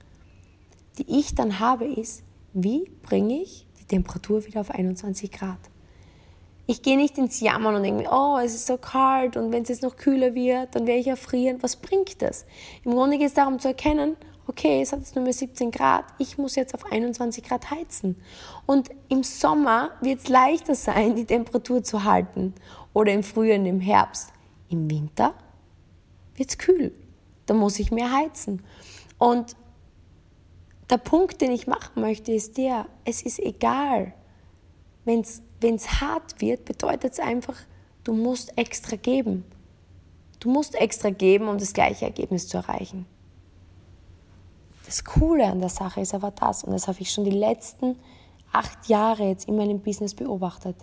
die 0.96 1.18
ich 1.18 1.34
dann 1.34 1.60
habe, 1.60 1.84
ist, 1.84 2.22
wie 2.62 2.91
bringe 3.03 3.43
ich 3.43 3.67
die 3.81 3.85
Temperatur 3.85 4.45
wieder 4.47 4.61
auf 4.61 4.71
21 4.71 5.31
Grad? 5.31 5.59
Ich 6.67 6.83
gehe 6.83 6.97
nicht 6.97 7.17
ins 7.17 7.41
Jammern 7.41 7.77
und 7.77 7.83
denke 7.83 8.03
mir, 8.03 8.12
oh, 8.12 8.38
es 8.38 8.55
ist 8.55 8.67
so 8.67 8.77
kalt 8.77 9.37
und 9.37 9.53
wenn 9.53 9.62
es 9.62 9.71
jetzt 9.71 9.83
noch 9.83 9.97
kühler 9.97 10.35
wird, 10.35 10.75
dann 10.75 10.87
werde 10.87 11.00
ich 11.00 11.07
erfrieren. 11.07 11.62
Was 11.62 11.77
bringt 11.77 12.21
das? 12.21 12.45
Im 12.85 12.93
Grunde 12.93 13.17
geht 13.17 13.29
es 13.29 13.35
darum 13.35 13.59
zu 13.59 13.69
erkennen, 13.69 14.17
okay, 14.47 14.81
es 14.83 14.93
hat 14.93 15.00
jetzt 15.00 15.15
nur 15.15 15.25
mehr 15.25 15.33
17 15.33 15.71
Grad, 15.71 16.05
ich 16.19 16.38
muss 16.38 16.57
jetzt 16.57 16.75
auf 16.75 16.91
21 16.91 17.45
Grad 17.45 17.71
heizen. 17.71 18.17
Und 18.67 18.91
im 19.09 19.23
Sommer 19.23 19.93
wird 20.00 20.21
es 20.21 20.29
leichter 20.29 20.75
sein, 20.75 21.15
die 21.15 21.25
Temperatur 21.25 21.83
zu 21.83 22.05
halten. 22.05 22.55
Oder 22.93 23.12
im 23.12 23.23
Frühjahr 23.23 23.65
im 23.65 23.81
Herbst. 23.81 24.33
Im 24.71 24.91
Winter 24.91 25.35
wird 26.35 26.50
es 26.50 26.59
kühl. 26.59 26.93
Da 27.47 27.55
muss 27.55 27.79
ich 27.79 27.91
mehr 27.91 28.12
heizen. 28.12 28.62
Und 29.19 29.57
der 30.90 30.99
Punkt, 30.99 31.40
den 31.40 31.52
ich 31.52 31.66
machen 31.66 32.00
möchte, 32.00 32.33
ist 32.33 32.57
der, 32.57 32.87
es 33.04 33.23
ist 33.23 33.38
egal. 33.38 34.14
Wenn 35.04 35.21
es 35.21 36.00
hart 36.00 36.40
wird, 36.40 36.64
bedeutet 36.64 37.12
es 37.12 37.21
einfach, 37.21 37.57
du 38.04 38.14
musst 38.14 38.57
extra 38.57 38.97
geben. 38.97 39.45
Du 40.40 40.50
musst 40.50 40.75
extra 40.75 41.11
geben, 41.11 41.49
um 41.49 41.59
das 41.59 41.73
gleiche 41.73 42.04
Ergebnis 42.04 42.49
zu 42.49 42.59
erreichen. 42.59 43.07
Das 44.87 45.04
Coole 45.04 45.45
an 45.45 45.61
der 45.61 45.68
Sache 45.68 46.00
ist 46.00 46.14
aber 46.14 46.30
das, 46.30 46.64
und 46.64 46.73
das 46.73 46.88
habe 46.88 47.00
ich 47.00 47.11
schon 47.11 47.25
die 47.25 47.30
letzten 47.30 47.97
acht 48.52 48.88
Jahre 48.88 49.25
jetzt 49.28 49.47
in 49.47 49.57
meinem 49.57 49.80
Business 49.80 50.14
beobachtet. 50.14 50.76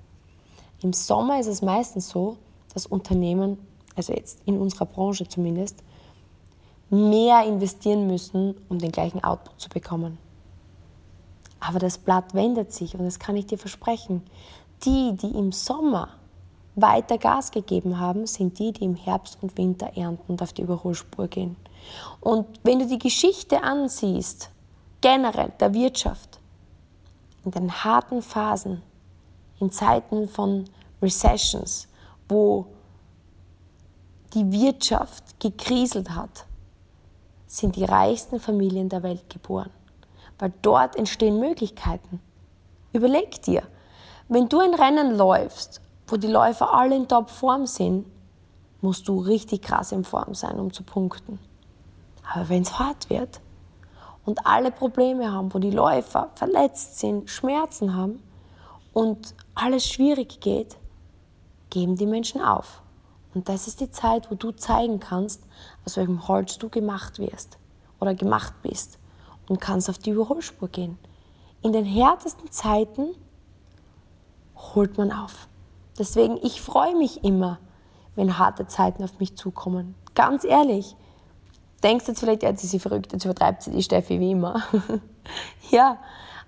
Im 0.84 0.94
Sommer 0.94 1.40
ist 1.40 1.48
es 1.48 1.62
meistens 1.62 2.10
so, 2.10 2.38
dass 2.74 2.86
Unternehmen, 2.86 3.58
also 3.96 4.14
jetzt 4.14 4.42
in 4.46 4.60
unserer 4.60 4.86
Branche 4.86 5.28
zumindest, 5.28 5.82
mehr 6.96 7.46
investieren 7.46 8.08
müssen, 8.08 8.56
um 8.70 8.80
den 8.80 8.92
gleichen 8.92 9.24
Output 9.24 9.60
zu 9.60 9.70
bekommen. 9.70 10.18
Aber 11.60 11.80
das 11.80 11.98
Blatt 11.98 12.34
wendet 12.34 12.74
sich 12.74 12.96
und 12.96 13.06
das 13.06 13.20
kann 13.20 13.36
ich 13.36 13.48
dir 13.48 13.58
versprechen. 13.58 14.22
Die, 14.84 15.16
die 15.16 15.32
im 15.32 15.52
Sommer 15.52 16.10
weiter 16.76 17.18
Gas 17.18 17.52
gegeben 17.52 18.00
haben, 18.00 18.28
sind 18.28 18.60
die, 18.60 18.72
die 18.72 18.84
im 18.84 18.96
Herbst 18.96 19.38
und 19.42 19.58
Winter 19.58 19.92
ernten 19.96 20.34
und 20.34 20.42
auf 20.42 20.54
die 20.54 20.62
Überholspur 20.62 21.28
gehen. 21.28 21.56
Und 22.20 22.46
wenn 22.64 22.80
du 22.80 22.88
die 22.88 23.00
Geschichte 23.00 23.64
ansiehst, 23.64 24.50
generell 25.02 25.52
der 25.60 25.74
Wirtschaft, 25.74 26.40
in 27.44 27.52
den 27.52 27.72
harten 27.84 28.22
Phasen, 28.22 28.82
in 29.60 29.72
Zeiten 29.72 30.28
von 30.28 30.66
Recessions, 31.02 31.88
wo 32.28 32.66
die 34.34 34.52
Wirtschaft 34.52 35.40
gekriselt 35.40 36.10
hat, 36.10 36.46
sind 37.58 37.76
die 37.76 37.86
reichsten 37.86 38.40
Familien 38.40 38.90
der 38.90 39.04
Welt 39.04 39.30
geboren. 39.30 39.72
Weil 40.38 40.52
dort 40.62 40.96
entstehen 40.96 41.40
Möglichkeiten. 41.40 42.20
Überleg 42.92 43.42
dir, 43.42 43.64
wenn 44.28 44.50
du 44.50 44.60
ein 44.60 44.74
Rennen 44.74 45.16
läufst, 45.16 45.82
wo 46.08 46.18
die 46.18 46.28
Läufer 46.28 46.74
alle 46.74 46.96
in 46.96 47.08
Topform 47.08 47.66
sind, 47.66 48.06
musst 48.82 49.08
du 49.08 49.20
richtig 49.20 49.62
krass 49.62 49.92
in 49.92 50.04
Form 50.04 50.34
sein, 50.36 50.60
um 50.60 50.74
zu 50.74 50.84
punkten. 50.84 51.40
Aber 52.32 52.50
wenn 52.50 52.64
es 52.64 52.78
hart 52.78 53.10
wird 53.10 53.40
und 54.26 54.46
alle 54.46 54.72
Probleme 54.72 55.32
haben, 55.32 55.54
wo 55.54 55.60
die 55.60 55.72
Läufer 55.72 56.32
verletzt 56.36 57.00
sind, 57.00 57.30
Schmerzen 57.30 57.96
haben 57.96 58.22
und 58.94 59.34
alles 59.54 59.88
schwierig 59.88 60.40
geht, 60.42 60.78
geben 61.70 61.96
die 61.96 62.06
Menschen 62.06 62.42
auf. 62.42 62.82
Und 63.36 63.50
das 63.50 63.68
ist 63.68 63.82
die 63.82 63.92
Zeit, 63.92 64.32
wo 64.32 64.36
du 64.36 64.52
zeigen 64.52 65.00
kannst, 65.00 65.44
aus 65.86 65.98
welchem 65.98 66.28
Holz 66.28 66.58
du 66.58 66.70
gemacht 66.70 67.20
wirst 67.20 67.60
oder 68.00 68.16
gemacht 68.16 68.54
bist 68.64 68.98
und 69.50 69.60
kannst 69.60 69.90
auf 69.90 69.98
die 69.98 70.12
Überholspur 70.12 70.70
gehen. 70.70 70.98
In 71.62 71.74
den 71.74 71.86
härtesten 71.86 72.50
Zeiten 72.50 73.10
holt 74.56 74.98
man 74.98 75.12
auf. 75.12 75.50
Deswegen, 76.00 76.38
ich 76.44 76.62
freue 76.62 76.96
mich 76.96 77.26
immer, 77.26 77.60
wenn 78.16 78.38
harte 78.38 78.68
Zeiten 78.68 79.04
auf 79.04 79.20
mich 79.20 79.36
zukommen. 79.36 79.96
Ganz 80.16 80.46
ehrlich. 80.46 80.96
Denkst 81.84 82.06
du 82.06 82.12
jetzt 82.14 82.22
vielleicht, 82.22 82.42
jetzt 82.42 82.64
ist 82.64 82.72
sie 82.72 82.80
verrückt, 82.80 83.12
jetzt 83.12 83.26
übertreibt 83.26 83.64
sie 83.64 83.72
die 83.72 83.84
Steffi 83.84 84.20
wie 84.22 84.32
immer. 84.32 84.64
ja, 85.72 85.98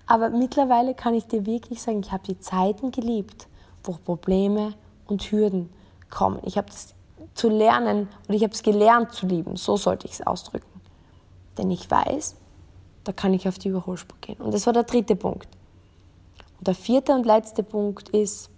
aber 0.06 0.30
mittlerweile 0.30 0.94
kann 0.94 1.12
ich 1.12 1.26
dir 1.26 1.44
wirklich 1.44 1.82
sagen, 1.82 2.00
ich 2.00 2.12
habe 2.12 2.24
die 2.24 2.40
Zeiten 2.40 2.92
geliebt, 2.92 3.46
wo 3.84 3.92
Probleme 3.92 4.72
und 5.06 5.22
Hürden 5.30 5.68
kommen. 6.10 6.40
Ich 6.44 6.56
habe 6.56 6.68
das 6.68 6.94
zu 7.34 7.48
lernen 7.48 8.08
und 8.26 8.34
ich 8.34 8.42
habe 8.42 8.52
es 8.52 8.62
gelernt 8.62 9.12
zu 9.12 9.26
lieben. 9.26 9.56
So 9.56 9.76
sollte 9.76 10.06
ich 10.06 10.14
es 10.14 10.26
ausdrücken. 10.26 10.80
Denn 11.56 11.70
ich 11.70 11.90
weiß, 11.90 12.36
da 13.04 13.12
kann 13.12 13.34
ich 13.34 13.48
auf 13.48 13.58
die 13.58 13.68
Überholspur 13.68 14.16
gehen. 14.20 14.38
Und 14.38 14.52
das 14.52 14.66
war 14.66 14.72
der 14.72 14.84
dritte 14.84 15.16
Punkt. 15.16 15.48
Und 16.58 16.66
der 16.66 16.74
vierte 16.74 17.12
und 17.12 17.26
letzte 17.26 17.62
Punkt 17.62 18.08
ist 18.10 18.50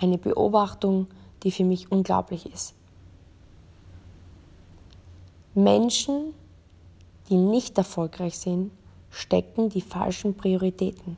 eine 0.00 0.18
Beobachtung, 0.18 1.06
die 1.42 1.50
für 1.50 1.64
mich 1.64 1.90
unglaublich 1.90 2.46
ist. 2.46 2.74
Menschen, 5.54 6.34
die 7.28 7.36
nicht 7.36 7.76
erfolgreich 7.78 8.38
sind, 8.38 8.70
stecken 9.10 9.68
die 9.68 9.82
falschen 9.82 10.34
Prioritäten 10.34 11.16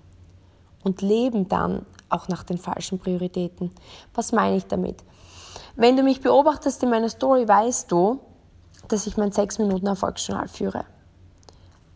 und 0.82 1.02
leben 1.02 1.48
dann 1.48 1.86
auch 2.08 2.28
nach 2.28 2.42
den 2.42 2.58
falschen 2.58 2.98
Prioritäten. 2.98 3.70
Was 4.14 4.32
meine 4.32 4.56
ich 4.56 4.66
damit? 4.66 5.02
Wenn 5.76 5.96
du 5.96 6.04
mich 6.04 6.20
beobachtest 6.20 6.82
in 6.84 6.90
meiner 6.90 7.08
Story, 7.08 7.48
weißt 7.48 7.90
du, 7.90 8.20
dass 8.86 9.06
ich 9.08 9.16
mein 9.16 9.32
6 9.32 9.58
Minuten 9.58 9.86
Erfolgsjournal 9.86 10.46
führe. 10.46 10.84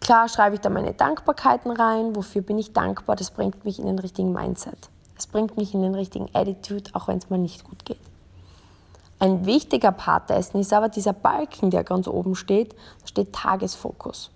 Klar 0.00 0.28
schreibe 0.28 0.56
ich 0.56 0.60
da 0.60 0.68
meine 0.68 0.94
Dankbarkeiten 0.94 1.70
rein, 1.70 2.16
wofür 2.16 2.42
bin 2.42 2.58
ich 2.58 2.72
dankbar, 2.72 3.14
das 3.14 3.30
bringt 3.30 3.64
mich 3.64 3.78
in 3.78 3.86
den 3.86 3.98
richtigen 3.98 4.32
Mindset. 4.32 4.90
Es 5.16 5.26
bringt 5.26 5.56
mich 5.56 5.74
in 5.74 5.82
den 5.82 5.94
richtigen 5.94 6.28
Attitude, 6.32 6.90
auch 6.94 7.08
wenn 7.08 7.18
es 7.18 7.30
mal 7.30 7.38
nicht 7.38 7.64
gut 7.64 7.84
geht. 7.84 8.00
Ein 9.20 9.46
wichtiger 9.46 9.92
Part 9.92 10.30
dessen 10.30 10.60
ist 10.60 10.72
aber 10.72 10.88
dieser 10.88 11.12
Balken, 11.12 11.70
der 11.70 11.84
ganz 11.84 12.08
oben 12.08 12.34
steht, 12.34 12.72
da 13.00 13.06
steht 13.06 13.32
Tagesfokus. 13.32 14.30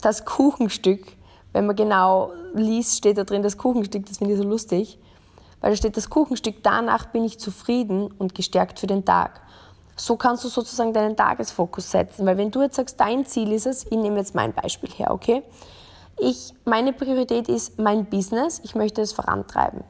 Das 0.00 0.24
Kuchenstück, 0.24 1.16
wenn 1.52 1.66
man 1.66 1.76
genau 1.76 2.32
liest, 2.54 2.96
steht 2.96 3.18
da 3.18 3.24
drin 3.24 3.42
das 3.42 3.58
Kuchenstück, 3.58 4.06
das 4.06 4.18
finde 4.18 4.34
ich 4.34 4.40
so 4.40 4.46
lustig, 4.46 4.98
weil 5.66 5.72
da 5.72 5.76
steht 5.78 5.96
das 5.96 6.10
Kuchenstück, 6.10 6.62
danach 6.62 7.06
bin 7.06 7.24
ich 7.24 7.40
zufrieden 7.40 8.08
und 8.18 8.36
gestärkt 8.36 8.78
für 8.78 8.86
den 8.86 9.04
Tag. 9.04 9.40
So 9.96 10.14
kannst 10.14 10.44
du 10.44 10.48
sozusagen 10.48 10.92
deinen 10.92 11.16
Tagesfokus 11.16 11.90
setzen, 11.90 12.24
weil 12.24 12.38
wenn 12.38 12.52
du 12.52 12.62
jetzt 12.62 12.76
sagst, 12.76 13.00
dein 13.00 13.26
Ziel 13.26 13.50
ist 13.50 13.66
es, 13.66 13.82
ich 13.82 13.98
nehme 13.98 14.18
jetzt 14.18 14.36
mein 14.36 14.52
Beispiel 14.52 14.90
her, 14.90 15.10
okay? 15.10 15.42
Ich, 16.20 16.54
meine 16.64 16.92
Priorität 16.92 17.48
ist 17.48 17.80
mein 17.80 18.04
Business, 18.06 18.60
ich 18.62 18.76
möchte 18.76 19.02
es 19.02 19.12
vorantreiben. 19.12 19.82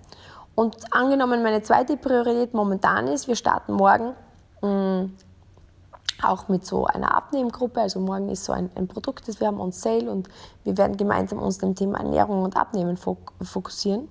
Und 0.55 0.77
angenommen, 0.95 1.43
meine 1.43 1.61
zweite 1.61 1.99
Priorität 1.99 2.55
momentan 2.55 3.07
ist, 3.07 3.29
wir 3.29 3.37
starten 3.37 3.75
morgen 3.75 4.15
mh, 4.63 5.03
mm, 5.03 5.13
auch 6.23 6.49
mit 6.49 6.65
so 6.65 6.87
einer 6.87 7.15
Abnehmgruppe. 7.15 7.83
Also 7.83 8.01
morgen 8.01 8.31
ist 8.31 8.47
so 8.47 8.53
ein, 8.55 8.71
ein, 8.77 8.89
Produkt, 8.89 9.29
das 9.29 9.41
wir 9.41 9.47
haben 9.47 9.61
on 9.61 9.73
sale 9.73 10.11
und 10.11 10.31
wir 10.65 10.79
werden 10.79 10.97
gemeinsam 10.97 11.39
uns 11.39 11.59
dem 11.59 11.75
Thema 11.75 11.99
Ernährung 11.99 12.45
und 12.45 12.57
Abnehmen 12.57 12.97
fokussieren. 12.97 14.09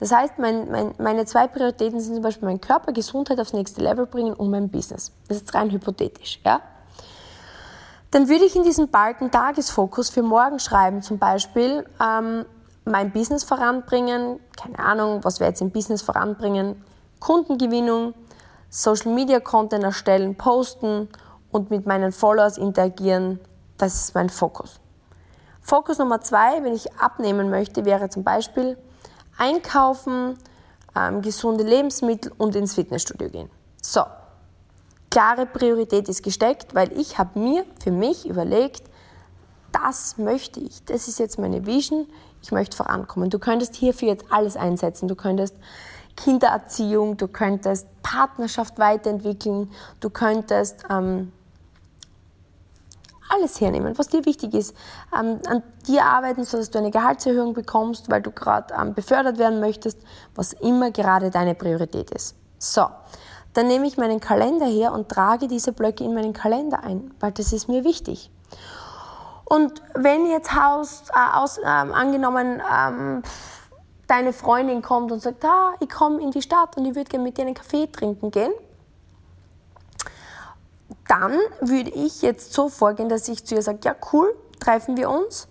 Das 0.00 0.12
heißt, 0.12 0.38
mein, 0.38 0.70
mein, 0.70 0.94
meine 0.98 1.24
zwei 1.24 1.48
Prioritäten 1.48 2.00
sind 2.00 2.14
zum 2.14 2.22
Beispiel 2.22 2.46
mein 2.46 2.60
Körper, 2.60 2.92
Gesundheit 2.92 3.40
aufs 3.40 3.52
nächste 3.52 3.82
Level 3.82 4.06
bringen 4.06 4.32
und 4.34 4.50
mein 4.50 4.68
Business. 4.68 5.12
Das 5.28 5.38
ist 5.38 5.54
rein 5.54 5.70
hypothetisch. 5.70 6.40
Ja? 6.44 6.60
Dann 8.10 8.28
würde 8.28 8.44
ich 8.44 8.54
in 8.54 8.62
diesen 8.62 8.90
Balken 8.90 9.30
Tagesfokus 9.30 10.08
für 10.08 10.22
morgen 10.22 10.60
schreiben, 10.60 11.02
zum 11.02 11.18
Beispiel, 11.18 11.84
ähm, 12.00 12.44
mein 12.84 13.12
Business 13.12 13.44
voranbringen, 13.44 14.40
keine 14.56 14.78
Ahnung, 14.78 15.20
was 15.22 15.40
wir 15.40 15.46
jetzt 15.46 15.60
im 15.60 15.70
Business 15.70 16.00
voranbringen, 16.00 16.82
Kundengewinnung, 17.20 18.14
Social 18.70 19.12
Media 19.12 19.40
Content 19.40 19.84
erstellen, 19.84 20.36
posten 20.36 21.08
und 21.50 21.70
mit 21.70 21.86
meinen 21.86 22.12
Followers 22.12 22.56
interagieren, 22.56 23.40
das 23.76 23.94
ist 23.94 24.14
mein 24.14 24.30
Fokus. 24.30 24.80
Fokus 25.60 25.98
Nummer 25.98 26.20
zwei, 26.20 26.62
wenn 26.64 26.72
ich 26.72 26.94
abnehmen 26.94 27.50
möchte, 27.50 27.84
wäre 27.84 28.08
zum 28.08 28.24
Beispiel 28.24 28.78
einkaufen, 29.38 30.38
ähm, 30.94 31.22
gesunde 31.22 31.64
Lebensmittel 31.64 32.32
und 32.36 32.54
ins 32.56 32.74
Fitnessstudio 32.74 33.30
gehen. 33.30 33.50
So, 33.80 34.02
klare 35.10 35.46
Priorität 35.46 36.08
ist 36.08 36.22
gesteckt, 36.22 36.74
weil 36.74 36.92
ich 36.98 37.18
habe 37.18 37.38
mir 37.38 37.64
für 37.82 37.92
mich 37.92 38.28
überlegt, 38.28 38.82
das 39.72 40.18
möchte 40.18 40.60
ich, 40.60 40.84
das 40.84 41.08
ist 41.08 41.18
jetzt 41.18 41.38
meine 41.38 41.66
Vision, 41.66 42.06
ich 42.42 42.52
möchte 42.52 42.76
vorankommen. 42.76 43.30
Du 43.30 43.38
könntest 43.38 43.74
hierfür 43.74 44.08
jetzt 44.08 44.26
alles 44.30 44.56
einsetzen. 44.56 45.08
Du 45.08 45.14
könntest 45.14 45.56
Kindererziehung, 46.16 47.16
du 47.16 47.28
könntest 47.28 47.86
Partnerschaft 48.02 48.78
weiterentwickeln, 48.78 49.70
du 50.00 50.10
könntest 50.10 50.84
ähm, 50.90 51.32
alles 53.28 53.60
hernehmen, 53.60 53.96
was 53.98 54.08
dir 54.08 54.24
wichtig 54.26 54.54
ist. 54.54 54.74
Ähm, 55.18 55.40
an 55.46 55.62
dir 55.86 56.04
arbeiten, 56.04 56.44
sodass 56.44 56.70
du 56.70 56.78
eine 56.78 56.90
Gehaltserhöhung 56.90 57.54
bekommst, 57.54 58.10
weil 58.10 58.22
du 58.22 58.30
gerade 58.30 58.74
ähm, 58.74 58.94
befördert 58.94 59.38
werden 59.38 59.60
möchtest, 59.60 59.98
was 60.34 60.52
immer 60.52 60.90
gerade 60.90 61.30
deine 61.30 61.54
Priorität 61.54 62.10
ist. 62.10 62.36
So, 62.58 62.86
dann 63.54 63.66
nehme 63.66 63.86
ich 63.86 63.96
meinen 63.96 64.20
Kalender 64.20 64.66
her 64.66 64.92
und 64.92 65.08
trage 65.08 65.48
diese 65.48 65.72
Blöcke 65.72 66.04
in 66.04 66.14
meinen 66.14 66.32
Kalender 66.32 66.82
ein, 66.82 67.12
weil 67.20 67.32
das 67.32 67.52
ist 67.52 67.68
mir 67.68 67.84
wichtig. 67.84 68.30
Und 69.44 69.82
wenn 69.94 70.26
jetzt 70.26 70.54
Haus, 70.54 71.04
äh, 71.14 71.36
aus, 71.36 71.58
ähm, 71.58 71.94
angenommen, 71.94 72.60
ähm, 72.70 73.22
deine 74.06 74.32
Freundin 74.32 74.82
kommt 74.82 75.12
und 75.12 75.22
sagt, 75.22 75.44
ah, 75.44 75.72
ich 75.80 75.88
komme 75.88 76.20
in 76.20 76.30
die 76.30 76.42
Stadt 76.42 76.76
und 76.76 76.84
ich 76.84 76.94
würde 76.94 77.08
gerne 77.08 77.24
mit 77.24 77.38
dir 77.38 77.42
einen 77.42 77.54
Kaffee 77.54 77.86
trinken 77.86 78.30
gehen, 78.30 78.52
dann 81.08 81.32
würde 81.60 81.90
ich 81.90 82.22
jetzt 82.22 82.52
so 82.52 82.68
vorgehen, 82.68 83.08
dass 83.08 83.28
ich 83.28 83.44
zu 83.44 83.56
ihr 83.56 83.62
sage, 83.62 83.80
ja 83.82 83.96
cool, 84.12 84.32
treffen 84.60 84.96
wir 84.96 85.10
uns. 85.10 85.48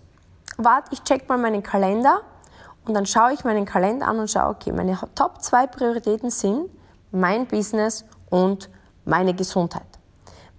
Warte, 0.57 0.93
ich 0.93 1.03
check 1.03 1.27
mal 1.27 1.37
meinen 1.37 1.63
Kalender 1.63 2.21
und 2.85 2.93
dann 2.93 3.05
schaue 3.05 3.33
ich 3.33 3.43
meinen 3.43 3.65
Kalender 3.65 4.07
an 4.07 4.19
und 4.19 4.29
schaue, 4.29 4.49
okay, 4.49 4.71
meine 4.71 4.97
Top 5.15 5.41
2 5.41 5.67
Prioritäten 5.67 6.29
sind 6.29 6.69
mein 7.11 7.47
Business 7.47 8.05
und 8.29 8.69
meine 9.05 9.33
Gesundheit. 9.33 9.87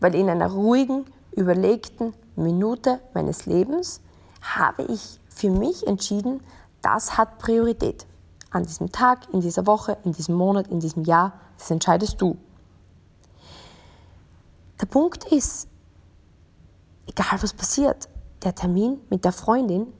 Weil 0.00 0.14
in 0.14 0.28
einer 0.28 0.50
ruhigen, 0.50 1.04
überlegten 1.32 2.14
Minute 2.36 3.00
meines 3.14 3.46
Lebens 3.46 4.00
habe 4.40 4.82
ich 4.84 5.20
für 5.28 5.50
mich 5.50 5.86
entschieden, 5.86 6.42
das 6.82 7.16
hat 7.16 7.38
Priorität. 7.38 8.06
An 8.50 8.64
diesem 8.64 8.90
Tag, 8.92 9.32
in 9.32 9.40
dieser 9.40 9.66
Woche, 9.66 9.98
in 10.04 10.12
diesem 10.12 10.34
Monat, 10.34 10.68
in 10.68 10.80
diesem 10.80 11.04
Jahr, 11.04 11.32
das 11.58 11.70
entscheidest 11.70 12.20
du. 12.20 12.36
Der 14.80 14.86
Punkt 14.86 15.24
ist, 15.32 15.68
egal 17.06 17.42
was 17.42 17.52
passiert, 17.52 18.08
der 18.42 18.54
Termin 18.54 19.00
mit 19.10 19.24
der 19.24 19.32
Freundin 19.32 19.92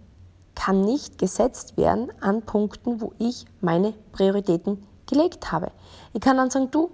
kann 0.54 0.80
nicht 0.82 1.18
gesetzt 1.18 1.76
werden 1.76 2.12
an 2.20 2.42
Punkten, 2.42 3.00
wo 3.00 3.12
ich 3.18 3.46
meine 3.60 3.94
Prioritäten 4.12 4.86
gelegt 5.06 5.52
habe. 5.52 5.70
Ich 6.12 6.20
kann 6.20 6.36
dann 6.36 6.50
sagen, 6.50 6.70
du, 6.70 6.90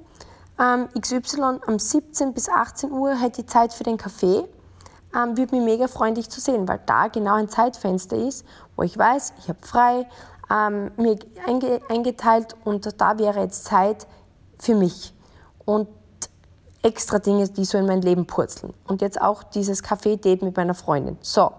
ähm, 0.59 0.89
XY 0.99 1.61
am 1.67 1.79
17 1.79 2.33
bis 2.33 2.49
18 2.49 2.93
Uhr 2.93 3.15
hätte 3.15 3.41
ich 3.41 3.49
Zeit 3.49 3.73
für 3.73 3.85
den 3.85 3.97
Kaffee 3.97 4.49
ähm, 5.15 5.37
würde 5.37 5.55
mich 5.55 5.65
mega 5.65 5.87
freuen, 5.87 6.15
dich 6.15 6.29
zu 6.29 6.41
sehen, 6.41 6.67
weil 6.67 6.81
da 6.87 7.09
genau 7.09 7.35
ein 7.35 7.49
Zeitfenster 7.49 8.17
ist, 8.17 8.45
wo 8.77 8.83
ich 8.83 8.97
weiß, 8.99 9.35
ich 9.39 9.49
habe 9.49 9.59
frei, 9.63 10.09
ähm, 10.51 10.91
mir 10.97 11.19
einge 11.47 11.81
eingeteilt 11.89 12.57
und 12.65 13.01
da 13.01 13.19
wäre 13.19 13.41
jetzt 13.41 13.65
Zeit 13.65 14.07
für 14.59 14.75
mich 14.75 15.15
und 15.65 15.89
extra 16.85 17.19
Dinge, 17.19 17.49
die 17.49 17.65
so 17.65 17.79
in 17.79 17.87
mein 17.87 18.03
Leben 18.03 18.27
purzeln. 18.27 18.75
Und 18.87 19.01
jetzt 19.01 19.21
auch 19.21 19.43
dieses 19.43 19.83
Kaffee-Date 19.83 20.43
mit 20.43 20.57
meiner 20.57 20.75
Freundin. 20.75 21.17
So, 21.23 21.51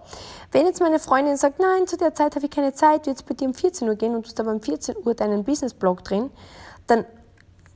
wenn 0.52 0.66
jetzt 0.66 0.80
meine 0.80 1.00
Freundin 1.00 1.36
sagt, 1.36 1.58
nein, 1.58 1.86
zu 1.86 1.96
der 1.96 2.14
Zeit 2.14 2.36
habe 2.36 2.46
ich 2.46 2.52
keine 2.52 2.72
Zeit, 2.72 3.06
jetzt 3.06 3.26
bei 3.26 3.34
dir 3.34 3.48
um 3.48 3.54
14 3.54 3.88
Uhr 3.88 3.96
gehen 3.96 4.14
und 4.14 4.24
du 4.24 4.28
hast 4.28 4.38
aber 4.38 4.52
um 4.52 4.60
14 4.60 4.94
Uhr 5.04 5.14
deinen 5.14 5.42
Business-Blog 5.44 6.04
drin, 6.04 6.30
dann 6.86 7.04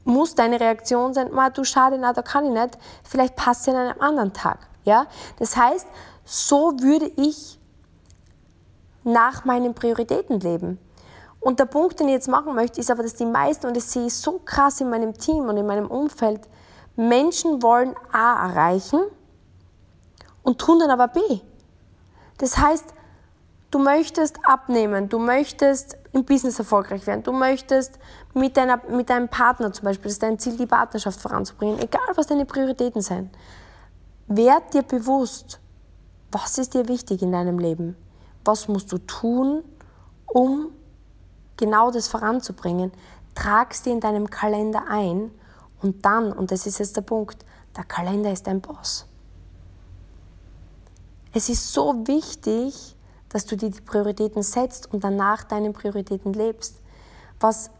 muss 0.04 0.34
deine 0.34 0.60
Reaktion 0.60 1.12
sein, 1.12 1.28
du 1.54 1.64
schade, 1.64 1.98
na, 2.00 2.12
da 2.12 2.22
kann 2.22 2.46
ich 2.46 2.52
nicht, 2.52 2.78
vielleicht 3.02 3.34
passt 3.36 3.66
es 3.66 3.74
an 3.74 3.80
einem 3.80 4.00
anderen 4.00 4.32
Tag. 4.32 4.60
Ja? 4.84 5.06
Das 5.38 5.56
heißt, 5.56 5.86
so 6.24 6.72
würde 6.80 7.10
ich 7.16 7.58
nach 9.02 9.44
meinen 9.44 9.74
Prioritäten 9.74 10.38
leben. 10.38 10.78
Und 11.40 11.58
der 11.58 11.64
Punkt, 11.64 11.98
den 11.98 12.08
ich 12.08 12.14
jetzt 12.14 12.28
machen 12.28 12.54
möchte, 12.54 12.80
ist 12.80 12.90
aber, 12.90 13.02
dass 13.02 13.14
die 13.14 13.26
meisten, 13.26 13.66
und 13.66 13.76
das 13.76 13.90
sehe 13.90 14.06
ich 14.06 14.14
so 14.14 14.40
krass 14.44 14.80
in 14.80 14.90
meinem 14.90 15.14
Team 15.14 15.48
und 15.48 15.56
in 15.56 15.66
meinem 15.66 15.90
Umfeld, 15.90 16.40
Menschen 17.08 17.62
wollen 17.62 17.94
A 18.12 18.48
erreichen 18.48 19.00
und 20.42 20.58
tun 20.58 20.78
dann 20.78 20.90
aber 20.90 21.08
B. 21.08 21.20
Das 22.38 22.58
heißt, 22.58 22.94
du 23.70 23.78
möchtest 23.78 24.38
abnehmen, 24.44 25.08
du 25.08 25.18
möchtest 25.18 25.96
im 26.12 26.24
Business 26.24 26.58
erfolgreich 26.58 27.06
werden, 27.06 27.22
du 27.22 27.32
möchtest 27.32 27.98
mit, 28.34 28.56
deiner, 28.56 28.80
mit 28.88 29.08
deinem 29.08 29.28
Partner 29.28 29.72
zum 29.72 29.84
Beispiel, 29.84 30.04
das 30.04 30.12
ist 30.14 30.22
dein 30.22 30.38
Ziel, 30.38 30.56
die 30.56 30.66
Partnerschaft 30.66 31.20
voranzubringen, 31.20 31.78
egal 31.78 32.08
was 32.16 32.26
deine 32.26 32.44
Prioritäten 32.44 33.00
sind. 33.00 33.30
Werd 34.26 34.74
dir 34.74 34.82
bewusst, 34.82 35.60
was 36.30 36.58
ist 36.58 36.74
dir 36.74 36.86
wichtig 36.88 37.22
in 37.22 37.32
deinem 37.32 37.58
Leben? 37.58 37.96
Was 38.44 38.68
musst 38.68 38.92
du 38.92 38.98
tun, 38.98 39.64
um 40.26 40.68
genau 41.56 41.90
das 41.90 42.08
voranzubringen? 42.08 42.92
Trag 43.34 43.72
es 43.72 43.82
dir 43.82 43.92
in 43.92 44.00
deinem 44.00 44.30
Kalender 44.30 44.84
ein 44.88 45.30
und 45.82 46.04
dann, 46.04 46.32
und 46.32 46.50
das 46.50 46.66
ist 46.66 46.78
jetzt 46.78 46.96
der 46.96 47.02
Punkt, 47.02 47.44
der 47.76 47.84
Kalender 47.84 48.32
ist 48.32 48.46
dein 48.46 48.60
Boss. 48.60 49.06
Es 51.32 51.48
ist 51.48 51.72
so 51.72 52.06
wichtig, 52.06 52.96
dass 53.28 53.46
du 53.46 53.56
dir 53.56 53.70
die 53.70 53.80
Prioritäten 53.80 54.42
setzt 54.42 54.92
und 54.92 55.04
danach 55.04 55.44
deine 55.44 55.70
Prioritäten 55.72 56.32
lebst. 56.32 56.76
Was 57.38 57.70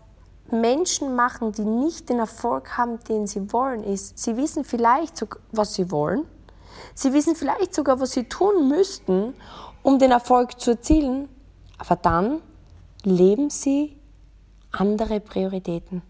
Menschen 0.51 1.17
machen, 1.17 1.53
die 1.53 1.65
nicht 1.65 2.09
den 2.09 2.21
Erfolg 2.21 2.77
haben, 2.77 3.01
den 3.09 3.27
sie 3.27 3.53
wollen, 3.53 3.83
ist, 3.83 4.19
sie 4.19 4.37
wissen 4.37 4.65
vielleicht, 4.65 5.27
was 5.53 5.75
sie 5.75 5.91
wollen, 5.91 6.27
Sie 6.95 7.13
wissen 7.13 7.35
vielleicht 7.35 7.75
sogar, 7.75 8.01
was 8.01 8.13
sie 8.13 8.25
tun 8.25 8.69
müssten, 8.69 9.35
um 9.83 9.99
den 9.99 10.11
Erfolg 10.11 10.61
zu 10.61 10.73
erzielen, 10.73 11.29
aber 11.79 11.97
dann 11.97 12.41
leben 13.03 13.51
sie 13.51 13.97
andere 14.73 15.21
Prioritäten. 15.21 16.03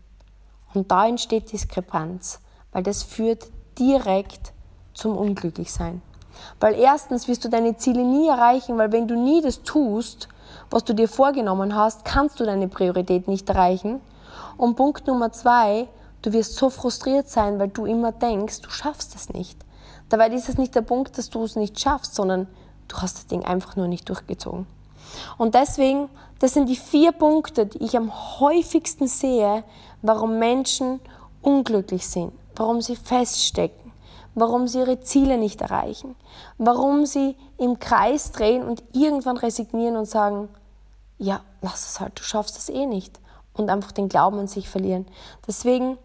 Und 0.74 0.90
da 0.90 1.06
entsteht 1.06 1.52
Diskrepanz, 1.52 2.40
weil 2.72 2.82
das 2.82 3.02
führt 3.02 3.48
direkt 3.78 4.52
zum 4.94 5.16
Unglücklichsein. 5.16 6.02
Weil 6.58 6.74
erstens 6.74 7.28
wirst 7.28 7.44
du 7.44 7.48
deine 7.48 7.76
Ziele 7.76 8.04
nie 8.04 8.28
erreichen, 8.28 8.78
weil 8.78 8.92
wenn 8.92 9.08
du 9.08 9.16
nie 9.16 9.42
das 9.42 9.62
tust, 9.62 10.28
was 10.70 10.84
du 10.84 10.94
dir 10.94 11.08
vorgenommen 11.08 11.74
hast, 11.74 12.04
kannst 12.04 12.40
du 12.40 12.44
deine 12.44 12.68
Priorität 12.68 13.28
nicht 13.28 13.48
erreichen. 13.48 14.00
Und 14.56 14.76
Punkt 14.76 15.06
Nummer 15.06 15.32
zwei, 15.32 15.88
du 16.22 16.32
wirst 16.32 16.56
so 16.56 16.70
frustriert 16.70 17.28
sein, 17.28 17.58
weil 17.58 17.68
du 17.68 17.86
immer 17.86 18.12
denkst, 18.12 18.60
du 18.60 18.70
schaffst 18.70 19.14
es 19.14 19.30
nicht. 19.30 19.58
Dabei 20.08 20.28
ist 20.28 20.48
es 20.48 20.58
nicht 20.58 20.74
der 20.74 20.82
Punkt, 20.82 21.18
dass 21.18 21.30
du 21.30 21.44
es 21.44 21.56
nicht 21.56 21.78
schaffst, 21.80 22.14
sondern 22.14 22.46
du 22.88 22.96
hast 22.96 23.16
das 23.16 23.26
Ding 23.26 23.44
einfach 23.44 23.76
nur 23.76 23.88
nicht 23.88 24.08
durchgezogen. 24.08 24.66
Und 25.38 25.54
deswegen, 25.54 26.08
das 26.38 26.54
sind 26.54 26.68
die 26.68 26.76
vier 26.76 27.12
Punkte, 27.12 27.66
die 27.66 27.82
ich 27.84 27.96
am 27.96 28.12
häufigsten 28.40 29.06
sehe, 29.06 29.64
warum 30.02 30.38
Menschen 30.38 31.00
unglücklich 31.42 32.06
sind, 32.06 32.32
warum 32.56 32.80
sie 32.80 32.96
feststecken, 32.96 33.92
warum 34.34 34.68
sie 34.68 34.78
ihre 34.78 35.00
Ziele 35.00 35.38
nicht 35.38 35.60
erreichen, 35.60 36.16
warum 36.58 37.06
sie 37.06 37.36
im 37.58 37.78
Kreis 37.78 38.32
drehen 38.32 38.62
und 38.62 38.82
irgendwann 38.92 39.36
resignieren 39.36 39.96
und 39.96 40.06
sagen, 40.06 40.48
ja, 41.18 41.40
lass 41.60 41.88
es 41.88 42.00
halt, 42.00 42.18
du 42.18 42.22
schaffst 42.22 42.56
es 42.56 42.68
eh 42.68 42.86
nicht 42.86 43.20
und 43.52 43.68
einfach 43.70 43.92
den 43.92 44.08
Glauben 44.08 44.38
an 44.38 44.48
sich 44.48 44.68
verlieren. 44.68 45.06
Deswegen 45.46 45.98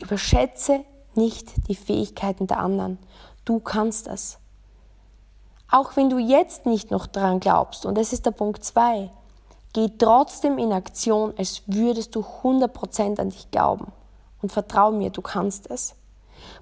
überschätze 0.00 0.84
nicht 1.14 1.68
die 1.68 1.74
Fähigkeiten 1.74 2.46
der 2.46 2.60
anderen, 2.60 2.98
Du 3.44 3.58
kannst 3.58 4.06
es. 4.06 4.38
Auch 5.70 5.96
wenn 5.96 6.10
du 6.10 6.18
jetzt 6.18 6.66
nicht 6.66 6.90
noch 6.90 7.06
daran 7.06 7.40
glaubst, 7.40 7.86
und 7.86 7.96
das 7.96 8.12
ist 8.12 8.26
der 8.26 8.32
Punkt 8.32 8.64
2, 8.64 9.10
geh 9.72 9.88
trotzdem 9.98 10.58
in 10.58 10.72
Aktion, 10.72 11.32
als 11.38 11.62
würdest 11.66 12.14
du 12.14 12.24
100% 12.42 13.20
an 13.20 13.30
dich 13.30 13.50
glauben. 13.50 13.92
Und 14.42 14.50
vertrau 14.50 14.90
mir, 14.90 15.10
du 15.10 15.22
kannst 15.22 15.70
es. 15.70 15.94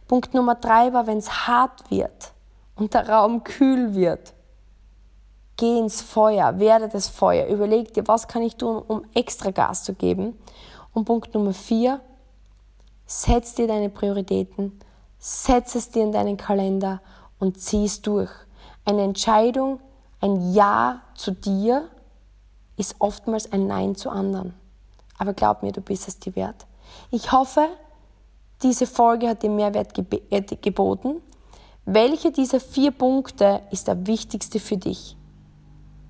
Punkt 0.09 0.35
Nummer 0.35 0.57
3 0.57 0.93
war, 0.93 1.07
wenn 1.07 1.19
es 1.19 1.47
hart 1.47 1.91
wird 1.91 2.33
und 2.77 2.95
der 2.95 3.09
Raum 3.09 3.45
kühl 3.45 3.95
wird, 3.95 4.33
geh 5.57 5.79
ins 5.79 6.03
Feuer, 6.03 6.59
werde 6.59 6.89
das 6.89 7.09
Feuer, 7.09 7.47
überleg 7.47 7.93
dir, 7.95 8.07
was 8.09 8.29
kann 8.29 8.43
ich 8.43 8.57
tun, 8.57 8.83
um 8.87 9.05
extra 9.15 9.51
Gas 9.51 9.85
zu 9.85 9.95
geben. 9.95 10.39
Und 10.93 11.05
Punkt 11.05 11.35
Nummer 11.35 11.53
4, 11.53 12.01
setz 13.07 13.55
dir 13.55 13.67
deine 13.67 13.89
Prioritäten, 13.89 14.79
setz 15.19 15.75
es 15.75 15.91
dir 15.91 16.03
in 16.03 16.13
deinen 16.13 16.37
Kalender 16.37 17.01
und 17.39 17.61
zieh 17.61 17.85
es 17.85 18.03
durch. 18.03 18.31
Eine 18.89 19.03
Entscheidung, 19.03 19.81
ein 20.23 20.55
Ja 20.55 21.03
zu 21.15 21.33
dir 21.33 21.91
ist 22.79 22.97
oftmals 23.01 23.53
ein 23.53 23.67
Nein 23.67 23.95
zu 23.95 24.09
anderen. 24.09 24.55
Aber 25.19 25.35
glaub 25.35 25.63
mir, 25.63 25.73
du 25.73 25.83
bist 25.83 26.09
es 26.09 26.19
dir 26.19 26.35
wert. 26.37 26.67
Ich 27.11 27.31
hoffe, 27.31 27.69
diese 28.63 28.87
Folge 28.87 29.29
hat 29.29 29.43
dir 29.43 29.51
Mehrwert 29.51 29.93
äh, 30.31 30.41
geboten. 30.41 31.21
Welche 31.85 32.33
dieser 32.33 32.61
vier 32.61 32.91
Punkte 32.91 33.61
ist 33.71 33.89
der 33.89 34.07
wichtigste 34.07 34.59
für 34.59 34.79
dich? 34.79 35.19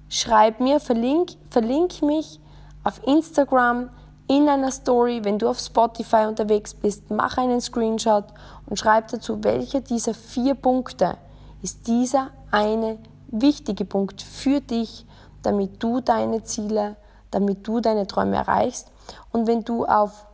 Schreib 0.09 0.61
mir, 0.61 0.79
verlink, 0.79 1.33
verlink 1.51 2.01
mich 2.03 2.39
auf 2.85 3.05
Instagram, 3.05 3.91
in 4.29 4.49
einer 4.49 4.71
Story, 4.71 5.25
wenn 5.25 5.41
du 5.41 5.49
auf 5.49 5.59
Spotify 5.59 6.27
unterwegs 6.29 6.75
bist, 6.75 7.11
mach 7.11 7.39
einen 7.39 7.61
Screenshot 7.61 8.27
und 8.67 8.79
schreib 8.79 9.09
dazu, 9.09 9.43
welcher 9.43 9.81
dieser 9.81 10.15
vier 10.15 10.55
Punkte 10.55 11.17
ist 11.63 11.87
dieser 11.87 12.31
eine 12.51 12.99
wichtige 13.29 13.85
Punkt 13.85 14.23
für 14.23 14.61
dich, 14.61 15.07
damit 15.43 15.83
du 15.83 16.01
deine 16.01 16.43
Ziele, 16.43 16.97
damit 17.31 17.67
du 17.67 17.81
deine 17.81 18.07
Träume 18.07 18.37
erreichst. 18.37 18.91
Und 19.33 19.47
wenn 19.47 19.65
du 19.65 19.85
auf 19.85 20.27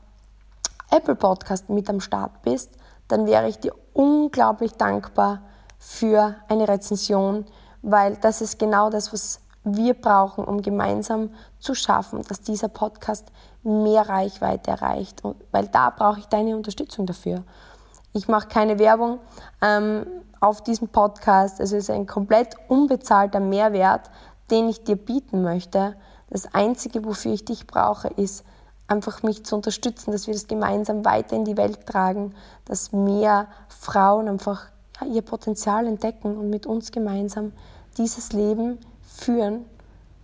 Apple 0.90 1.16
Podcast 1.16 1.68
mit 1.68 1.88
am 1.90 2.00
Start 2.00 2.42
bist, 2.42 2.70
dann 3.08 3.26
wäre 3.26 3.48
ich 3.48 3.58
dir 3.58 3.74
unglaublich 3.92 4.72
dankbar 4.72 5.42
für 5.78 6.36
eine 6.48 6.68
Rezension, 6.68 7.44
weil 7.82 8.16
das 8.16 8.40
ist 8.40 8.58
genau 8.58 8.90
das, 8.90 9.12
was 9.12 9.40
wir 9.64 9.94
brauchen, 9.94 10.44
um 10.44 10.62
gemeinsam 10.62 11.30
zu 11.58 11.74
schaffen, 11.74 12.22
dass 12.28 12.42
dieser 12.42 12.68
Podcast 12.68 13.26
mehr 13.62 14.08
Reichweite 14.08 14.70
erreicht. 14.70 15.24
Und, 15.24 15.36
weil 15.52 15.68
da 15.68 15.90
brauche 15.90 16.20
ich 16.20 16.26
deine 16.26 16.56
Unterstützung 16.56 17.06
dafür. 17.06 17.42
Ich 18.12 18.28
mache 18.28 18.48
keine 18.48 18.78
Werbung 18.78 19.18
ähm, 19.60 20.06
auf 20.44 20.62
diesem 20.62 20.88
Podcast. 20.88 21.58
Es 21.58 21.72
ist 21.72 21.90
ein 21.90 22.06
komplett 22.06 22.56
unbezahlter 22.68 23.40
Mehrwert, 23.40 24.10
den 24.50 24.68
ich 24.68 24.84
dir 24.84 24.96
bieten 24.96 25.42
möchte. 25.42 25.96
Das 26.28 26.52
Einzige, 26.54 27.04
wofür 27.04 27.32
ich 27.32 27.46
dich 27.46 27.66
brauche, 27.66 28.08
ist 28.08 28.44
einfach 28.86 29.22
mich 29.22 29.44
zu 29.44 29.56
unterstützen, 29.56 30.12
dass 30.12 30.26
wir 30.26 30.34
das 30.34 30.46
gemeinsam 30.46 31.04
weiter 31.04 31.34
in 31.34 31.46
die 31.46 31.56
Welt 31.56 31.86
tragen, 31.86 32.34
dass 32.66 32.92
mehr 32.92 33.48
Frauen 33.68 34.28
einfach 34.28 34.66
ja, 35.00 35.06
ihr 35.06 35.22
Potenzial 35.22 35.86
entdecken 35.86 36.36
und 36.36 36.50
mit 36.50 36.66
uns 36.66 36.92
gemeinsam 36.92 37.52
dieses 37.96 38.32
Leben 38.32 38.78
führen, 39.02 39.64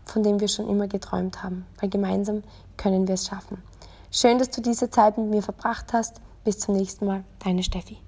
von 0.05 0.23
dem 0.23 0.39
wir 0.39 0.49
schon 0.49 0.69
immer 0.69 0.87
geträumt 0.87 1.43
haben. 1.43 1.65
Weil 1.81 1.89
gemeinsam 1.89 2.43
können 2.77 3.09
wir 3.09 3.15
es 3.15 3.27
schaffen. 3.27 3.63
Schön, 4.11 4.39
dass 4.39 4.51
du 4.51 4.61
diese 4.61 4.91
Zeit 4.91 5.17
mit 5.17 5.31
mir 5.31 5.43
verbracht 5.43 5.95
hast. 5.95 6.21
Bis 6.45 6.59
zum 6.59 6.75
nächsten 6.75 7.07
Mal. 7.07 7.25
Deine 7.43 7.63
Steffi. 7.63 7.99